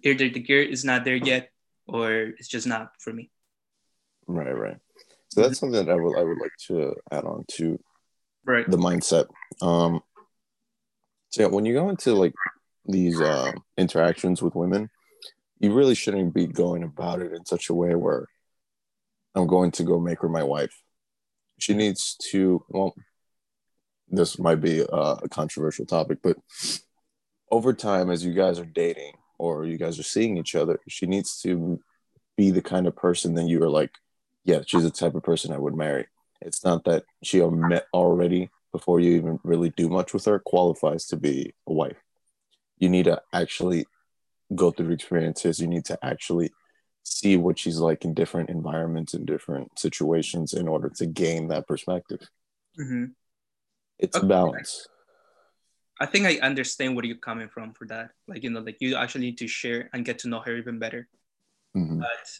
either 0.03 0.29
the 0.29 0.39
girl 0.39 0.67
is 0.69 0.85
not 0.85 1.03
there 1.03 1.15
yet, 1.15 1.49
or 1.87 2.11
it's 2.37 2.47
just 2.47 2.67
not 2.67 2.91
for 2.99 3.11
me. 3.11 3.31
Right, 4.27 4.57
right. 4.57 4.77
So 5.29 5.41
that's 5.41 5.59
something 5.59 5.85
that 5.85 5.91
I 5.91 5.95
would 5.95 6.17
I 6.17 6.23
would 6.23 6.37
like 6.39 6.55
to 6.67 6.95
add 7.11 7.23
on 7.23 7.45
to 7.53 7.79
Right. 8.45 8.69
the 8.69 8.77
mindset. 8.77 9.27
Um, 9.61 10.01
so 11.29 11.43
yeah, 11.43 11.47
when 11.47 11.65
you 11.65 11.73
go 11.73 11.89
into 11.89 12.13
like 12.13 12.33
these 12.85 13.19
uh, 13.19 13.51
interactions 13.77 14.41
with 14.41 14.55
women, 14.55 14.89
you 15.59 15.73
really 15.73 15.95
shouldn't 15.95 16.33
be 16.33 16.47
going 16.47 16.83
about 16.83 17.21
it 17.21 17.33
in 17.33 17.45
such 17.45 17.69
a 17.69 17.73
way 17.73 17.93
where 17.95 18.27
I'm 19.35 19.47
going 19.47 19.71
to 19.71 19.83
go 19.83 19.99
make 19.99 20.21
her 20.21 20.29
my 20.29 20.43
wife. 20.43 20.81
She 21.59 21.73
needs 21.73 22.15
to. 22.31 22.63
Well, 22.69 22.95
this 24.09 24.39
might 24.39 24.61
be 24.61 24.81
uh, 24.81 25.17
a 25.21 25.27
controversial 25.27 25.85
topic, 25.85 26.19
but 26.23 26.37
over 27.51 27.73
time, 27.73 28.09
as 28.09 28.23
you 28.23 28.33
guys 28.33 28.59
are 28.59 28.65
dating 28.65 29.13
or 29.37 29.65
you 29.65 29.77
guys 29.77 29.99
are 29.99 30.03
seeing 30.03 30.37
each 30.37 30.55
other, 30.55 30.79
she 30.87 31.05
needs 31.05 31.41
to 31.41 31.81
be 32.37 32.51
the 32.51 32.61
kind 32.61 32.87
of 32.87 32.95
person 32.95 33.35
that 33.35 33.47
you 33.47 33.61
are 33.63 33.69
like, 33.69 33.91
yeah, 34.47 34.61
she's 34.65 34.83
the 34.83 34.89
type 34.89 35.13
of 35.13 35.23
person 35.23 35.51
I 35.51 35.57
would 35.57 35.75
marry. 35.75 36.07
It's 36.41 36.63
not 36.63 36.85
that 36.85 37.03
she 37.21 37.41
met 37.41 37.85
already 37.93 38.49
before 38.71 39.01
you 39.01 39.17
even 39.17 39.39
really 39.43 39.71
do 39.71 39.89
much 39.89 40.13
with 40.13 40.23
her 40.25 40.39
qualifies 40.39 41.05
to 41.07 41.17
be 41.17 41.53
a 41.67 41.73
wife. 41.73 41.97
You 42.77 42.87
need 42.87 43.05
to 43.05 43.21
actually 43.33 43.85
go 44.55 44.71
through 44.71 44.93
experiences. 44.93 45.59
You 45.59 45.67
need 45.67 45.83
to 45.85 45.99
actually 46.01 46.51
see 47.03 47.35
what 47.35 47.59
she's 47.59 47.79
like 47.79 48.05
in 48.05 48.13
different 48.13 48.49
environments 48.49 49.13
and 49.13 49.25
different 49.25 49.77
situations 49.77 50.53
in 50.53 50.67
order 50.67 50.89
to 50.95 51.05
gain 51.05 51.49
that 51.49 51.67
perspective. 51.67 52.21
Mm-hmm. 52.79 53.05
It's 53.99 54.15
a 54.15 54.25
balance. 54.25 54.87
I 55.99 56.05
think 56.05 56.25
I 56.25 56.37
understand 56.45 56.95
where 56.95 57.03
you're 57.03 57.17
coming 57.17 57.49
from 57.49 57.73
for 57.73 57.85
that. 57.87 58.11
Like 58.29 58.43
you 58.43 58.51
know, 58.51 58.61
like 58.61 58.77
you 58.79 58.95
actually 58.95 59.25
need 59.25 59.39
to 59.39 59.47
share 59.47 59.89
and 59.91 60.05
get 60.05 60.19
to 60.19 60.29
know 60.29 60.39
her 60.39 60.55
even 60.55 60.79
better. 60.79 61.09
Mhm. 61.75 61.99
But 61.99 62.39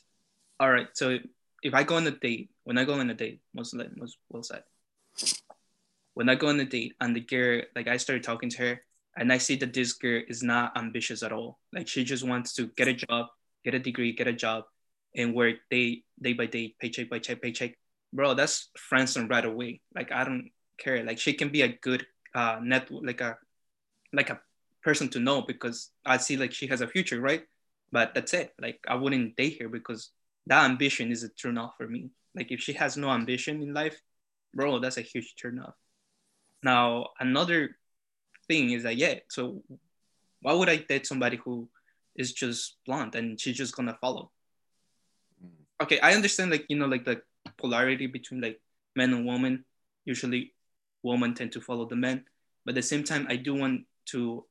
all 0.59 0.71
right, 0.71 0.87
so 0.93 1.17
if 1.63 1.73
I 1.73 1.83
go 1.83 1.95
on 1.95 2.07
a 2.07 2.11
date, 2.11 2.49
when 2.63 2.77
I 2.77 2.85
go 2.85 2.93
on 2.93 3.09
a 3.09 3.13
date, 3.13 3.41
most 3.53 3.73
like 3.73 3.95
most 3.95 4.17
well 4.29 4.43
said. 4.43 4.63
When 6.13 6.29
I 6.29 6.35
go 6.35 6.47
on 6.47 6.59
a 6.59 6.65
date 6.65 6.95
and 6.99 7.15
the 7.15 7.21
girl, 7.21 7.61
like 7.75 7.87
I 7.87 7.97
started 7.97 8.23
talking 8.23 8.49
to 8.49 8.57
her, 8.57 8.81
and 9.17 9.31
I 9.33 9.37
see 9.37 9.55
that 9.57 9.73
this 9.73 9.93
girl 9.93 10.21
is 10.27 10.43
not 10.43 10.77
ambitious 10.77 11.23
at 11.23 11.31
all. 11.31 11.59
Like 11.73 11.87
she 11.87 12.03
just 12.03 12.25
wants 12.25 12.53
to 12.53 12.67
get 12.77 12.87
a 12.87 12.93
job, 12.93 13.27
get 13.63 13.73
a 13.73 13.79
degree, 13.79 14.13
get 14.13 14.27
a 14.27 14.33
job, 14.33 14.65
and 15.15 15.33
work 15.33 15.57
day 15.69 16.03
day 16.21 16.33
by 16.33 16.45
day, 16.45 16.75
paycheck 16.79 17.09
by 17.09 17.19
check, 17.19 17.41
paycheck. 17.41 17.73
Bro, 18.13 18.35
that's 18.35 18.69
friends 18.77 19.17
and 19.17 19.29
right 19.29 19.45
away. 19.45 19.81
Like 19.93 20.11
I 20.11 20.23
don't 20.23 20.49
care. 20.77 21.03
Like 21.03 21.19
she 21.19 21.33
can 21.33 21.49
be 21.49 21.61
a 21.63 21.77
good 21.81 22.05
uh 22.35 22.59
net 22.61 22.89
like 22.91 23.21
a 23.21 23.37
like 24.13 24.29
a 24.29 24.39
person 24.83 25.09
to 25.09 25.19
know 25.19 25.41
because 25.41 25.91
I 26.05 26.17
see 26.17 26.37
like 26.37 26.53
she 26.53 26.67
has 26.67 26.81
a 26.81 26.87
future, 26.87 27.19
right? 27.19 27.43
But 27.91 28.13
that's 28.13 28.33
it. 28.33 28.53
Like 28.61 28.79
I 28.87 28.95
wouldn't 28.95 29.35
date 29.35 29.61
her 29.61 29.69
because 29.69 30.11
that 30.47 30.65
ambition 30.65 31.11
is 31.11 31.23
a 31.23 31.29
turn 31.29 31.57
off 31.57 31.75
for 31.77 31.87
me. 31.87 32.09
Like 32.35 32.51
if 32.51 32.61
she 32.61 32.73
has 32.73 32.97
no 32.97 33.09
ambition 33.09 33.61
in 33.61 33.73
life, 33.73 33.99
bro, 34.53 34.79
that's 34.79 34.97
a 34.97 35.01
huge 35.01 35.35
turn 35.35 35.59
off. 35.59 35.75
Now 36.63 37.09
another 37.19 37.77
thing 38.47 38.71
is 38.71 38.83
that 38.83 38.97
yeah, 38.97 39.15
so 39.29 39.61
why 40.41 40.53
would 40.53 40.69
I 40.69 40.77
date 40.77 41.05
somebody 41.05 41.37
who 41.37 41.69
is 42.15 42.33
just 42.33 42.77
blunt 42.85 43.15
and 43.15 43.39
she's 43.39 43.57
just 43.57 43.75
gonna 43.75 43.97
follow? 43.99 44.31
Mm. 45.43 45.83
Okay, 45.83 45.99
I 45.99 46.13
understand 46.13 46.51
like 46.51 46.65
you 46.69 46.77
know 46.77 46.87
like 46.87 47.05
the 47.05 47.21
polarity 47.57 48.07
between 48.07 48.41
like 48.41 48.59
men 48.95 49.13
and 49.13 49.25
women. 49.25 49.65
Usually, 50.05 50.53
women 51.03 51.33
tend 51.33 51.51
to 51.51 51.61
follow 51.61 51.85
the 51.85 51.95
men, 51.95 52.23
but 52.65 52.71
at 52.71 52.75
the 52.75 52.81
same 52.81 53.03
time, 53.03 53.27
I 53.29 53.35
do 53.35 53.53
want 53.53 53.85
to 54.07 54.45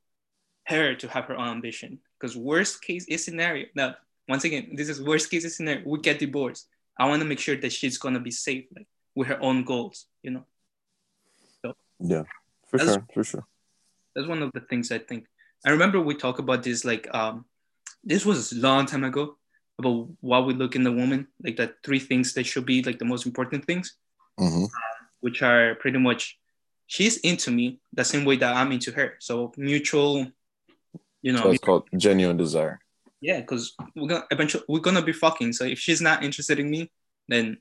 her 0.67 0.95
to 0.95 1.09
have 1.09 1.25
her 1.27 1.37
own 1.37 1.49
ambition 1.49 2.01
because 2.19 2.37
worst 2.37 2.83
case 2.83 3.07
is 3.07 3.25
scenario. 3.25 3.67
Now, 3.75 3.95
once 4.29 4.45
again, 4.45 4.71
this 4.75 4.89
is 4.89 5.01
worst 5.03 5.31
case 5.31 5.57
scenario. 5.57 5.83
We 5.87 6.01
get 6.01 6.19
divorced. 6.19 6.69
I 6.99 7.07
want 7.09 7.21
to 7.23 7.29
make 7.29 7.39
sure 7.39 7.57
that 7.57 7.73
she's 7.73 7.99
gonna 7.99 8.21
be 8.21 8.31
safe, 8.31 8.65
like 8.75 8.89
with 9.15 9.29
her 9.29 9.41
own 9.43 9.65
goals. 9.65 10.07
You 10.23 10.31
know, 10.33 10.45
So 11.65 11.75
Yeah, 12.01 12.25
for 12.69 12.79
sure, 12.79 13.07
for 13.15 13.25
sure. 13.25 13.47
that's 14.15 14.29
one 14.29 14.43
of 14.43 14.53
the 14.53 14.61
things 14.61 14.91
I 14.91 14.99
think. 14.99 15.27
I 15.65 15.71
remember 15.71 16.01
we 16.01 16.15
talked 16.15 16.39
about 16.41 16.63
this 16.63 16.85
like 16.85 17.09
um, 17.15 17.45
this 18.05 18.25
was 18.25 18.53
a 18.53 18.57
long 18.57 18.87
time 18.87 19.05
ago 19.05 19.37
about 19.79 20.09
what 20.21 20.47
we 20.47 20.55
look 20.55 20.75
in 20.75 20.85
the 20.85 20.93
woman, 20.93 21.29
like 21.43 21.57
the 21.57 21.75
three 21.85 21.99
things 21.99 22.33
that 22.35 22.47
should 22.47 22.65
be 22.67 22.83
like 22.83 22.99
the 22.99 23.05
most 23.05 23.27
important 23.27 23.65
things. 23.65 23.97
hmm 24.39 24.65
which 25.21 25.43
are 25.43 25.75
pretty 25.77 25.99
much 25.99 26.39
she's 26.87 27.17
into 27.19 27.51
me 27.51 27.81
the 27.93 28.05
same 28.05 28.25
way 28.25 28.37
that 28.37 28.55
I'm 28.55 28.71
into 28.71 28.93
her. 28.93 29.17
So 29.19 29.51
mutual, 29.57 30.27
you 31.23 31.33
know, 31.33 31.43
So 31.43 31.51
it's 31.51 31.65
called 31.65 31.89
genuine 31.97 32.37
desire. 32.37 32.79
Yeah, 33.27 33.41
because 33.41 33.75
we're 33.97 34.07
gonna 34.07 34.25
eventually 34.31 34.63
we're 34.69 34.87
gonna 34.89 35.03
be 35.03 35.13
fucking. 35.13 35.53
So 35.53 35.65
if 35.65 35.81
she's 35.81 36.01
not 36.01 36.23
interested 36.23 36.61
in 36.61 36.71
me, 36.71 36.93
then 37.27 37.59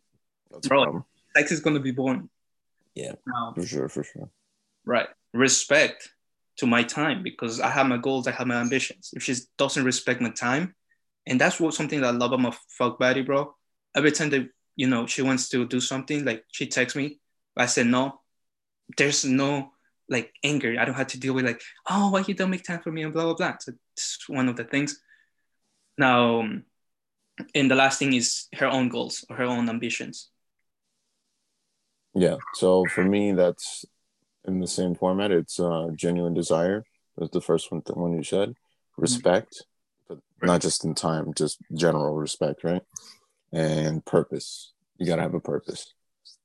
That's 0.51 0.67
Bro. 0.67 1.04
sex 1.36 1.51
is 1.51 1.60
gonna 1.60 1.80
be 1.80 1.89
born. 1.89 2.30
Yeah. 2.93 3.13
For 3.56 3.65
sure, 3.65 3.89
for 3.89 4.04
sure. 4.04 4.30
right. 4.86 5.08
Respect 5.34 6.10
to 6.58 6.67
my 6.67 6.84
time 6.84 7.23
because 7.23 7.60
I 7.60 7.69
have 7.69 7.88
my 7.88 7.97
goals, 7.97 8.28
I 8.28 8.32
have 8.32 8.45
my 8.45 8.58
ambitions. 8.62 9.10
If 9.13 9.23
she 9.23 9.34
doesn't 9.58 9.84
respect 9.84 10.21
my 10.21 10.30
time, 10.30 10.75
and 11.25 11.41
that's 11.41 11.60
what 11.60 11.73
something 11.73 11.99
that 12.01 12.13
I 12.13 12.15
love 12.15 12.32
about 12.32 12.41
my 12.41 12.56
fuck 12.78 12.99
buddy, 12.99 13.23
bro. 13.23 13.56
Every 13.95 14.12
time 14.12 14.30
that 14.30 14.47
you 14.75 14.86
know 14.86 15.08
she 15.08 15.23
wants 15.23 15.49
to 15.49 15.65
do 15.65 15.80
something, 15.80 16.25
like 16.25 16.43
she 16.51 16.67
texts 16.67 16.95
me, 16.95 17.19
I 17.58 17.65
said 17.65 17.88
no. 17.88 18.21
There's 18.97 19.25
no 19.25 19.71
like 20.08 20.32
anger. 20.43 20.75
I 20.80 20.86
don't 20.86 21.01
have 21.01 21.08
to 21.08 21.19
deal 21.19 21.34
with 21.34 21.45
like, 21.45 21.62
oh, 21.89 22.12
why 22.12 22.23
you 22.28 22.36
don't 22.36 22.51
make 22.51 22.63
time 22.63 22.82
for 22.82 22.91
me 22.91 23.01
and 23.01 23.12
blah 23.12 23.23
blah 23.23 23.34
blah. 23.34 23.56
So 23.60 23.73
it's 23.97 24.30
one 24.30 24.47
of 24.47 24.58
the 24.58 24.65
things. 24.65 25.01
Now, 25.97 26.41
and 27.53 27.71
the 27.71 27.75
last 27.75 27.99
thing 27.99 28.13
is 28.13 28.47
her 28.53 28.67
own 28.67 28.89
goals 28.89 29.25
or 29.29 29.36
her 29.38 29.43
own 29.43 29.69
ambitions. 29.69 30.29
Yeah. 32.13 32.38
So 32.53 32.86
for 32.86 33.03
me, 33.03 33.34
that's 33.34 33.86
in 34.45 34.60
the 34.60 34.67
same 34.67 34.95
format. 34.95 35.31
It's 35.31 35.60
uh, 35.60 35.89
genuine 35.95 36.34
desire. 36.34 36.84
That's 37.17 37.31
the 37.31 37.41
first 37.41 37.71
one. 37.71 37.81
The 37.86 37.93
one 37.93 38.13
you 38.13 38.23
said. 38.23 38.53
Respect, 38.97 39.65
but 40.08 40.19
not 40.41 40.62
just 40.62 40.86
in 40.86 40.95
time, 40.95 41.34
just 41.36 41.58
general 41.73 42.15
respect, 42.15 42.63
right? 42.63 42.81
And 43.51 44.05
purpose. 44.05 44.71
You 44.97 45.05
gotta 45.05 45.21
have 45.21 45.34
a 45.34 45.41
purpose. 45.41 45.93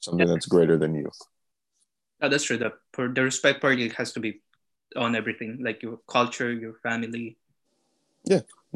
Something 0.01 0.27
that's 0.27 0.47
greater 0.47 0.77
than 0.77 0.95
you. 0.97 1.11
Oh, 2.21 2.29
that's 2.29 2.45
true. 2.45 2.59
The 2.59 2.73
for 2.93 3.09
the 3.09 3.23
respect 3.23 3.61
part, 3.61 3.79
it 3.79 3.93
has 3.93 4.13
to 4.15 4.21
be 4.21 4.43
on 4.97 5.15
everything, 5.15 5.59
like 5.63 5.83
your 5.83 6.01
culture, 6.09 6.53
your 6.53 6.75
family. 6.83 7.37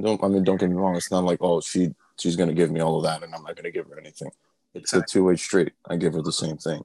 Don't 0.00 0.22
I 0.22 0.28
mean? 0.28 0.44
Don't 0.44 0.58
get 0.58 0.70
me 0.70 0.76
wrong. 0.76 0.96
It's 0.96 1.10
not 1.10 1.24
like 1.24 1.38
oh 1.40 1.60
she 1.60 1.94
she's 2.18 2.36
gonna 2.36 2.54
give 2.54 2.70
me 2.70 2.80
all 2.80 2.96
of 2.96 3.04
that, 3.04 3.22
and 3.22 3.34
I'm 3.34 3.42
not 3.42 3.56
gonna 3.56 3.70
give 3.70 3.86
her 3.88 3.98
anything. 3.98 4.30
It's 4.74 4.92
a 4.92 5.02
two 5.02 5.24
way 5.24 5.36
street. 5.36 5.72
I 5.88 5.96
give 5.96 6.14
her 6.14 6.22
the 6.22 6.32
same 6.32 6.56
thing, 6.56 6.82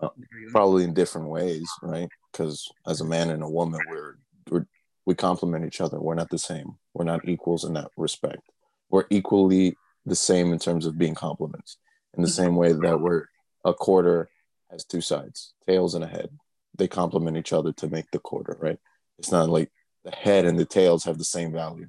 uh, 0.00 0.08
probably 0.50 0.84
in 0.84 0.94
different 0.94 1.28
ways, 1.28 1.68
right? 1.82 2.08
Because 2.32 2.70
as 2.86 3.00
a 3.00 3.04
man 3.04 3.28
and 3.30 3.42
a 3.42 3.48
woman, 3.48 3.80
we're, 3.90 4.16
we're 4.50 4.66
we 5.04 5.14
complement 5.14 5.66
each 5.66 5.80
other. 5.80 6.00
We're 6.00 6.14
not 6.14 6.30
the 6.30 6.38
same. 6.38 6.76
We're 6.94 7.04
not 7.04 7.28
equals 7.28 7.64
in 7.64 7.74
that 7.74 7.90
respect. 7.96 8.40
We're 8.88 9.04
equally 9.10 9.76
the 10.06 10.16
same 10.16 10.52
in 10.52 10.58
terms 10.58 10.86
of 10.86 10.98
being 10.98 11.14
complements. 11.14 11.76
In 12.16 12.22
the 12.22 12.28
same 12.28 12.56
way 12.56 12.72
that 12.72 13.00
we're 13.00 13.26
a 13.64 13.74
quarter 13.74 14.30
has 14.70 14.84
two 14.84 15.02
sides, 15.02 15.52
tails 15.66 15.94
and 15.94 16.04
a 16.04 16.06
head. 16.06 16.30
They 16.78 16.88
complement 16.88 17.36
each 17.36 17.52
other 17.52 17.72
to 17.72 17.88
make 17.88 18.10
the 18.10 18.18
quarter, 18.18 18.56
right? 18.60 18.78
It's 19.18 19.30
not 19.30 19.48
like 19.48 19.70
the 20.04 20.10
head 20.10 20.44
and 20.44 20.58
the 20.58 20.64
tails 20.64 21.04
have 21.04 21.18
the 21.18 21.24
same 21.24 21.52
value. 21.52 21.88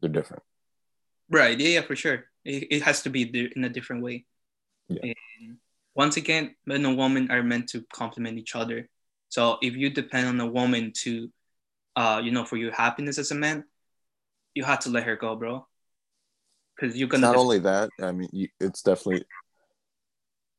They're 0.00 0.10
different. 0.10 0.42
Right. 1.30 1.58
Yeah, 1.58 1.68
yeah, 1.68 1.80
for 1.82 1.96
sure. 1.96 2.24
It, 2.44 2.68
it 2.70 2.82
has 2.82 3.02
to 3.02 3.10
be 3.10 3.22
in 3.54 3.64
a 3.64 3.68
different 3.68 4.02
way. 4.02 4.26
Yeah. 4.88 5.00
And 5.02 5.56
once 5.94 6.16
again, 6.16 6.54
men 6.66 6.84
and 6.84 6.96
women 6.96 7.30
are 7.30 7.42
meant 7.42 7.68
to 7.70 7.84
complement 7.92 8.38
each 8.38 8.54
other. 8.54 8.88
So 9.28 9.58
if 9.60 9.74
you 9.74 9.90
depend 9.90 10.28
on 10.28 10.40
a 10.40 10.46
woman 10.46 10.92
to, 11.02 11.32
uh, 11.96 12.20
you 12.22 12.30
know, 12.30 12.44
for 12.44 12.56
your 12.56 12.72
happiness 12.72 13.18
as 13.18 13.30
a 13.32 13.34
man, 13.34 13.64
you 14.54 14.64
have 14.64 14.80
to 14.80 14.90
let 14.90 15.04
her 15.04 15.16
go, 15.16 15.34
bro. 15.36 15.66
because 16.76 16.96
you're 16.96 17.08
gonna 17.08 17.26
not 17.26 17.32
just- 17.34 17.42
only 17.42 17.58
that. 17.60 17.88
I 18.00 18.12
mean, 18.12 18.28
you, 18.32 18.48
it's 18.60 18.82
definitely 18.82 19.24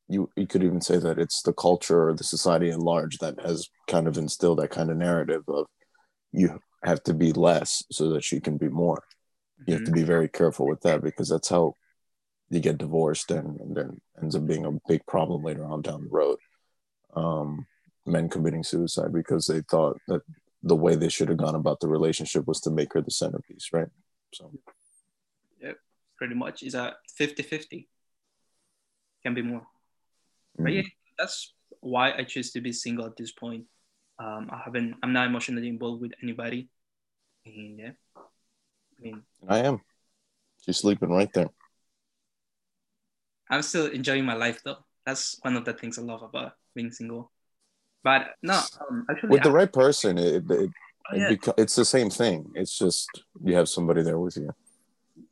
you. 0.07 0.29
You 0.35 0.47
could 0.47 0.63
even 0.63 0.81
say 0.81 0.97
that 0.97 1.19
it's 1.19 1.41
the 1.43 1.53
culture 1.53 2.09
or 2.09 2.13
the 2.13 2.23
society 2.23 2.71
at 2.71 2.79
large 2.79 3.19
that 3.19 3.39
has 3.39 3.69
kind 3.87 4.07
of 4.07 4.17
instilled 4.17 4.59
that 4.59 4.71
kind 4.71 4.89
of 4.89 4.97
narrative 4.97 5.43
of 5.47 5.67
you 6.31 6.59
have 6.83 7.03
to 7.03 7.13
be 7.13 7.31
less 7.33 7.83
so 7.91 8.09
that 8.09 8.23
she 8.23 8.39
can 8.39 8.57
be 8.57 8.67
more. 8.67 9.03
You 9.67 9.73
have 9.75 9.83
to 9.85 9.91
be 9.91 10.03
very 10.03 10.29
careful 10.29 10.67
with 10.67 10.81
that 10.81 11.03
because 11.03 11.29
that's 11.29 11.49
how 11.49 11.73
you 12.49 12.59
get 12.59 12.77
divorced 12.77 13.31
and, 13.31 13.59
and 13.59 13.75
then 13.75 14.01
ends 14.21 14.35
up 14.35 14.47
being 14.47 14.65
a 14.65 14.71
big 14.87 15.05
problem 15.05 15.43
later 15.43 15.65
on 15.65 15.81
down 15.81 16.03
the 16.03 16.09
road. 16.09 16.37
Um, 17.15 17.65
men 18.05 18.29
committing 18.29 18.63
suicide 18.63 19.11
because 19.13 19.45
they 19.45 19.61
thought 19.61 19.97
that 20.07 20.21
the 20.63 20.75
way 20.75 20.95
they 20.95 21.09
should 21.09 21.29
have 21.29 21.37
gone 21.37 21.55
about 21.55 21.81
the 21.81 21.87
relationship 21.87 22.47
was 22.47 22.61
to 22.61 22.69
make 22.69 22.93
her 22.93 23.01
the 23.01 23.11
centerpiece, 23.11 23.69
right? 23.73 23.89
So. 24.33 24.51
Yeah, 25.61 25.73
pretty 26.17 26.35
much. 26.35 26.63
Is 26.63 26.75
a 26.75 26.95
50-50 27.19 27.87
can 29.23 29.33
be 29.33 29.41
more. 29.41 29.67
But 30.57 30.71
mm, 30.71 30.75
yeah 30.75 30.89
that's 31.17 31.53
why 31.79 32.13
i 32.13 32.23
choose 32.23 32.51
to 32.51 32.61
be 32.61 32.71
single 32.71 33.05
at 33.05 33.17
this 33.17 33.31
point. 33.31 33.65
Um 34.19 34.49
i 34.51 34.61
haven't 34.63 34.95
i'm 35.03 35.13
not 35.13 35.27
emotionally 35.27 35.67
involved 35.67 36.01
with 36.01 36.13
anybody. 36.23 36.69
And 37.45 37.79
yeah 37.79 37.91
i 38.99 39.03
mean 39.03 39.21
I 39.47 39.59
am. 39.59 39.81
She's 40.65 40.77
sleeping 40.77 41.09
right 41.09 41.31
there. 41.33 41.49
i'm 43.49 43.61
still 43.61 43.87
enjoying 43.87 44.25
my 44.25 44.33
life 44.33 44.59
though 44.63 44.77
that's 45.05 45.39
one 45.41 45.55
of 45.55 45.63
the 45.65 45.73
things 45.73 45.97
i 45.97 46.01
love 46.01 46.21
about 46.23 46.53
being 46.75 46.91
single 46.91 47.31
but 48.03 48.35
no 48.43 48.59
um, 48.81 49.05
actually 49.09 49.29
With 49.29 49.43
the 49.43 49.49
I- 49.49 49.53
right 49.59 49.73
person, 49.73 50.17
it, 50.17 50.35
it, 50.35 50.51
it, 50.51 50.69
oh, 51.11 51.15
yeah. 51.15 51.29
beco- 51.31 51.57
it's 51.57 51.75
the 51.75 51.83
same 51.85 52.09
thing. 52.09 52.51
It's 52.55 52.77
just 52.77 53.09
you 53.43 53.55
have 53.55 53.67
somebody 53.67 54.01
there 54.03 54.19
with 54.19 54.37
you. 54.37 54.49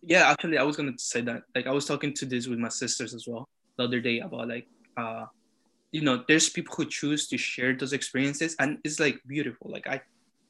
yeah 0.01 0.29
actually 0.31 0.57
i 0.57 0.63
was 0.63 0.75
gonna 0.77 0.97
say 0.97 1.21
that 1.21 1.43
like 1.55 1.67
i 1.67 1.71
was 1.71 1.85
talking 1.85 2.13
to 2.19 2.25
this 2.25 2.47
with 2.47 2.59
my 2.59 2.69
sisters 2.69 3.13
as 3.13 3.23
well 3.27 3.43
the 3.77 3.83
other 3.83 3.99
day 4.01 4.19
about 4.19 4.47
like 4.47 4.67
uh 4.97 5.25
you 5.91 6.01
know 6.01 6.23
there's 6.27 6.49
people 6.49 6.73
who 6.75 6.85
choose 6.99 7.27
to 7.31 7.37
share 7.37 7.71
those 7.75 7.93
experiences 7.93 8.55
and 8.59 8.79
it's 8.83 8.99
like 8.99 9.17
beautiful 9.27 9.67
like 9.75 9.85
i 9.87 9.97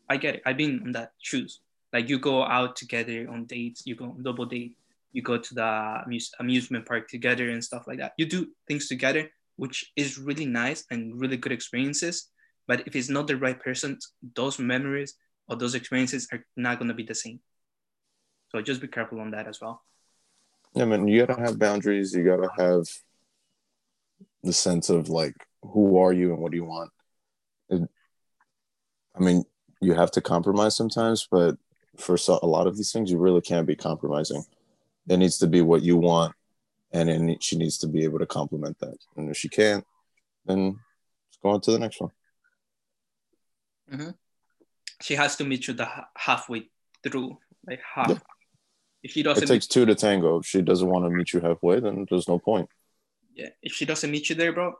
i 0.09 0.15
get 0.17 0.35
it 0.35 0.41
i've 0.45 0.57
been 0.63 0.79
on 0.85 0.91
that 0.97 1.11
shoes 1.29 1.59
like 1.93 2.09
you 2.09 2.19
go 2.19 2.43
out 2.43 2.75
together 2.75 3.27
on 3.29 3.45
dates 3.45 3.83
you 3.85 3.95
go 3.95 4.05
on 4.05 4.23
double 4.23 4.45
date 4.45 4.75
you 5.11 5.21
go 5.21 5.37
to 5.37 5.53
the 5.53 6.01
amuse- 6.05 6.33
amusement 6.39 6.85
park 6.85 7.07
together 7.07 7.49
and 7.49 7.63
stuff 7.63 7.87
like 7.87 7.99
that 7.99 8.13
you 8.17 8.25
do 8.25 8.47
things 8.67 8.87
together 8.87 9.29
which 9.55 9.91
is 9.95 10.17
really 10.17 10.45
nice 10.45 10.83
and 10.91 11.19
really 11.19 11.37
good 11.37 11.51
experiences 11.51 12.29
but 12.67 12.85
if 12.87 12.95
it's 12.95 13.09
not 13.09 13.27
the 13.27 13.37
right 13.37 13.61
person 13.61 13.97
those 14.35 14.59
memories 14.59 15.15
or 15.47 15.55
those 15.55 15.75
experiences 15.75 16.27
are 16.31 16.45
not 16.57 16.79
going 16.79 16.89
to 16.89 16.93
be 16.93 17.03
the 17.03 17.15
same 17.15 17.39
so 18.49 18.61
just 18.61 18.81
be 18.81 18.87
careful 18.87 19.19
on 19.19 19.31
that 19.31 19.47
as 19.47 19.59
well 19.61 19.81
Yeah, 20.75 20.85
man, 20.85 21.07
you 21.07 21.25
gotta 21.25 21.41
have 21.41 21.57
boundaries. 21.57 22.13
You 22.13 22.23
gotta 22.23 22.49
have 22.59 22.83
the 24.43 24.51
sense 24.51 24.89
of 24.89 25.07
like, 25.07 25.35
who 25.63 25.97
are 25.97 26.11
you 26.11 26.33
and 26.33 26.41
what 26.41 26.51
do 26.51 26.57
you 26.57 26.65
want? 26.65 26.91
I 27.71 29.19
mean, 29.19 29.45
you 29.81 29.93
have 29.93 30.11
to 30.11 30.21
compromise 30.21 30.75
sometimes, 30.75 31.27
but 31.31 31.55
for 31.99 32.17
a 32.41 32.45
lot 32.45 32.67
of 32.67 32.77
these 32.77 32.91
things, 32.91 33.11
you 33.11 33.17
really 33.17 33.41
can't 33.41 33.67
be 33.67 33.75
compromising. 33.75 34.43
It 35.07 35.17
needs 35.17 35.37
to 35.39 35.47
be 35.47 35.61
what 35.61 35.81
you 35.83 35.97
want, 35.97 36.33
and 36.91 37.07
ne- 37.27 37.37
she 37.41 37.57
needs 37.57 37.77
to 37.79 37.87
be 37.87 38.03
able 38.03 38.19
to 38.19 38.25
complement 38.25 38.79
that. 38.79 38.97
And 39.15 39.29
if 39.29 39.37
she 39.37 39.49
can't, 39.49 39.85
then 40.45 40.79
let's 41.27 41.37
go 41.41 41.49
on 41.49 41.61
to 41.61 41.71
the 41.71 41.79
next 41.79 42.01
one. 42.01 42.11
Mm-hmm. 43.91 44.09
she 45.01 45.13
has 45.13 45.35
to 45.35 45.43
meet 45.43 45.67
you 45.67 45.75
the 45.75 45.87
halfway 46.17 46.69
through, 47.03 47.37
like 47.67 47.81
half. 47.93 48.09
Yeah. 48.09 48.17
If 49.03 49.11
she 49.11 49.21
doesn't, 49.21 49.43
it 49.43 49.47
takes 49.47 49.67
two 49.67 49.85
to 49.85 49.93
tango. 49.93 50.39
If 50.39 50.47
she 50.47 50.63
doesn't 50.63 50.89
want 50.89 51.05
to 51.05 51.11
meet 51.11 51.31
you 51.33 51.39
halfway, 51.39 51.79
then 51.79 52.07
there's 52.09 52.27
no 52.27 52.39
point. 52.39 52.67
yeah, 53.35 53.49
if 53.61 53.73
she 53.73 53.85
doesn't 53.85 54.09
meet 54.09 54.29
you 54.29 54.35
there, 54.35 54.53
bro, 54.53 54.73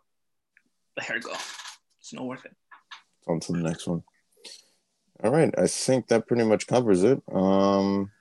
let 0.97 1.06
her 1.06 1.19
go. 1.19 1.34
It's 1.99 2.13
not 2.13 2.25
worth 2.25 2.45
it. 2.45 2.56
on 3.28 3.39
to 3.41 3.51
the 3.51 3.60
next 3.60 3.86
one. 3.86 4.04
All 5.23 5.32
right, 5.32 5.54
I 5.58 5.67
think 5.67 6.08
that 6.08 6.28
pretty 6.28 6.43
much 6.43 6.67
covers 6.67 7.04
it. 7.04 7.21
Um, 7.32 8.12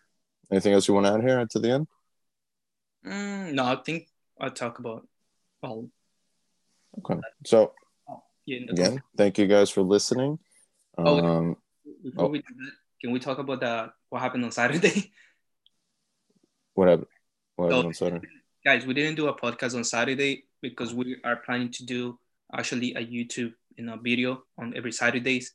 anything 0.51 0.73
else 0.73 0.87
you 0.89 0.95
want 0.95 1.07
to 1.07 1.13
add 1.15 1.23
here 1.23 1.45
to 1.45 1.59
the 1.59 1.71
end? 1.73 1.87
Mm, 3.05 3.53
no, 3.55 3.65
I 3.65 3.77
think 3.85 4.09
I'll 4.41 4.51
talk 4.51 4.79
about. 4.79 5.07
Well, 5.63 5.89
Okay, 6.99 7.19
so 7.45 7.73
yeah. 8.47 8.59
in 8.59 8.67
the 8.67 8.73
again, 8.73 9.03
thank 9.17 9.37
you 9.39 9.49
guys 9.49 9.69
for 9.71 9.83
listening. 9.83 10.39
Oh, 10.97 11.19
Um, 11.19 11.57
Before 12.05 12.27
oh. 12.27 12.29
we 12.29 12.39
do 12.39 12.55
that, 12.57 12.73
can 13.01 13.11
we 13.11 13.19
talk 13.19 13.39
about 13.39 13.61
the 13.61 13.93
what 14.11 14.21
happened 14.23 14.45
on 14.45 14.53
Saturday? 14.53 15.13
what 16.75 16.89
happened? 16.89 17.09
What 17.57 17.67
happened 17.73 17.85
Oh. 17.85 17.89
on 17.89 17.95
Saturday? 17.95 18.29
Guys, 18.65 18.87
we 18.87 18.95
didn't 18.95 19.17
do 19.17 19.27
a 19.27 19.37
podcast 19.37 19.75
on 19.75 19.83
Saturday 19.83 20.45
because 20.63 20.95
we 20.95 21.17
are 21.25 21.37
planning 21.37 21.71
to 21.73 21.85
do 21.85 22.19
actually 22.57 22.95
a 22.95 23.05
YouTube 23.05 23.53
you 23.77 23.85
know 23.85 23.97
video 23.97 24.45
on 24.57 24.73
every 24.77 24.93
Saturdays. 24.93 25.53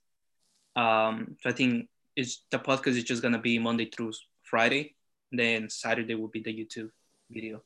Um, 0.76 1.38
so 1.42 1.50
I 1.50 1.54
think 1.54 1.90
it's 2.16 2.44
the 2.52 2.60
podcast 2.60 2.98
is 2.98 3.04
just 3.04 3.22
gonna 3.22 3.40
be 3.40 3.60
Monday 3.60 3.86
through 3.86 4.14
Friday, 4.44 4.96
then 5.32 5.70
Saturday 5.70 6.16
will 6.16 6.28
be 6.28 6.42
the 6.42 6.54
YouTube 6.54 6.92
video. 7.30 7.62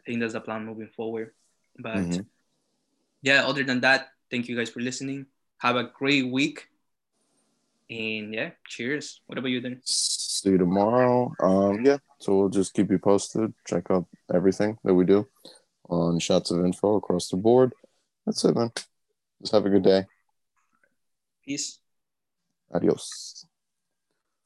I 0.00 0.02
think 0.06 0.20
that's 0.20 0.32
the 0.32 0.40
plan 0.40 0.64
moving 0.64 0.88
forward. 0.88 1.34
But 1.78 1.96
Mhm. 1.96 2.26
yeah, 3.22 3.46
other 3.46 3.64
than 3.64 3.80
that, 3.80 4.08
thank 4.30 4.48
you 4.48 4.56
guys 4.56 4.70
for 4.70 4.80
listening. 4.80 5.26
Have 5.58 5.76
a 5.76 5.84
great 5.84 6.30
week. 6.30 6.68
And 7.90 8.32
yeah, 8.32 8.52
cheers. 8.66 9.20
What 9.26 9.38
about 9.38 9.50
you 9.50 9.60
then? 9.60 9.82
See 9.84 10.50
you 10.50 10.58
tomorrow. 10.58 11.34
Um, 11.40 11.84
yeah, 11.84 11.98
so 12.18 12.38
we'll 12.38 12.48
just 12.48 12.72
keep 12.72 12.90
you 12.90 12.98
posted. 12.98 13.52
Check 13.66 13.90
out 13.90 14.06
everything 14.32 14.78
that 14.84 14.94
we 14.94 15.04
do 15.04 15.28
on 15.88 16.18
Shots 16.20 16.50
of 16.50 16.64
Info 16.64 16.96
across 16.96 17.28
the 17.28 17.36
board. 17.36 17.74
That's 18.24 18.44
it, 18.44 18.54
man. 18.54 18.70
Just 19.42 19.52
have 19.52 19.66
a 19.66 19.70
good 19.70 19.82
day. 19.82 20.06
Peace. 21.50 21.80
Adiós. 22.70 23.49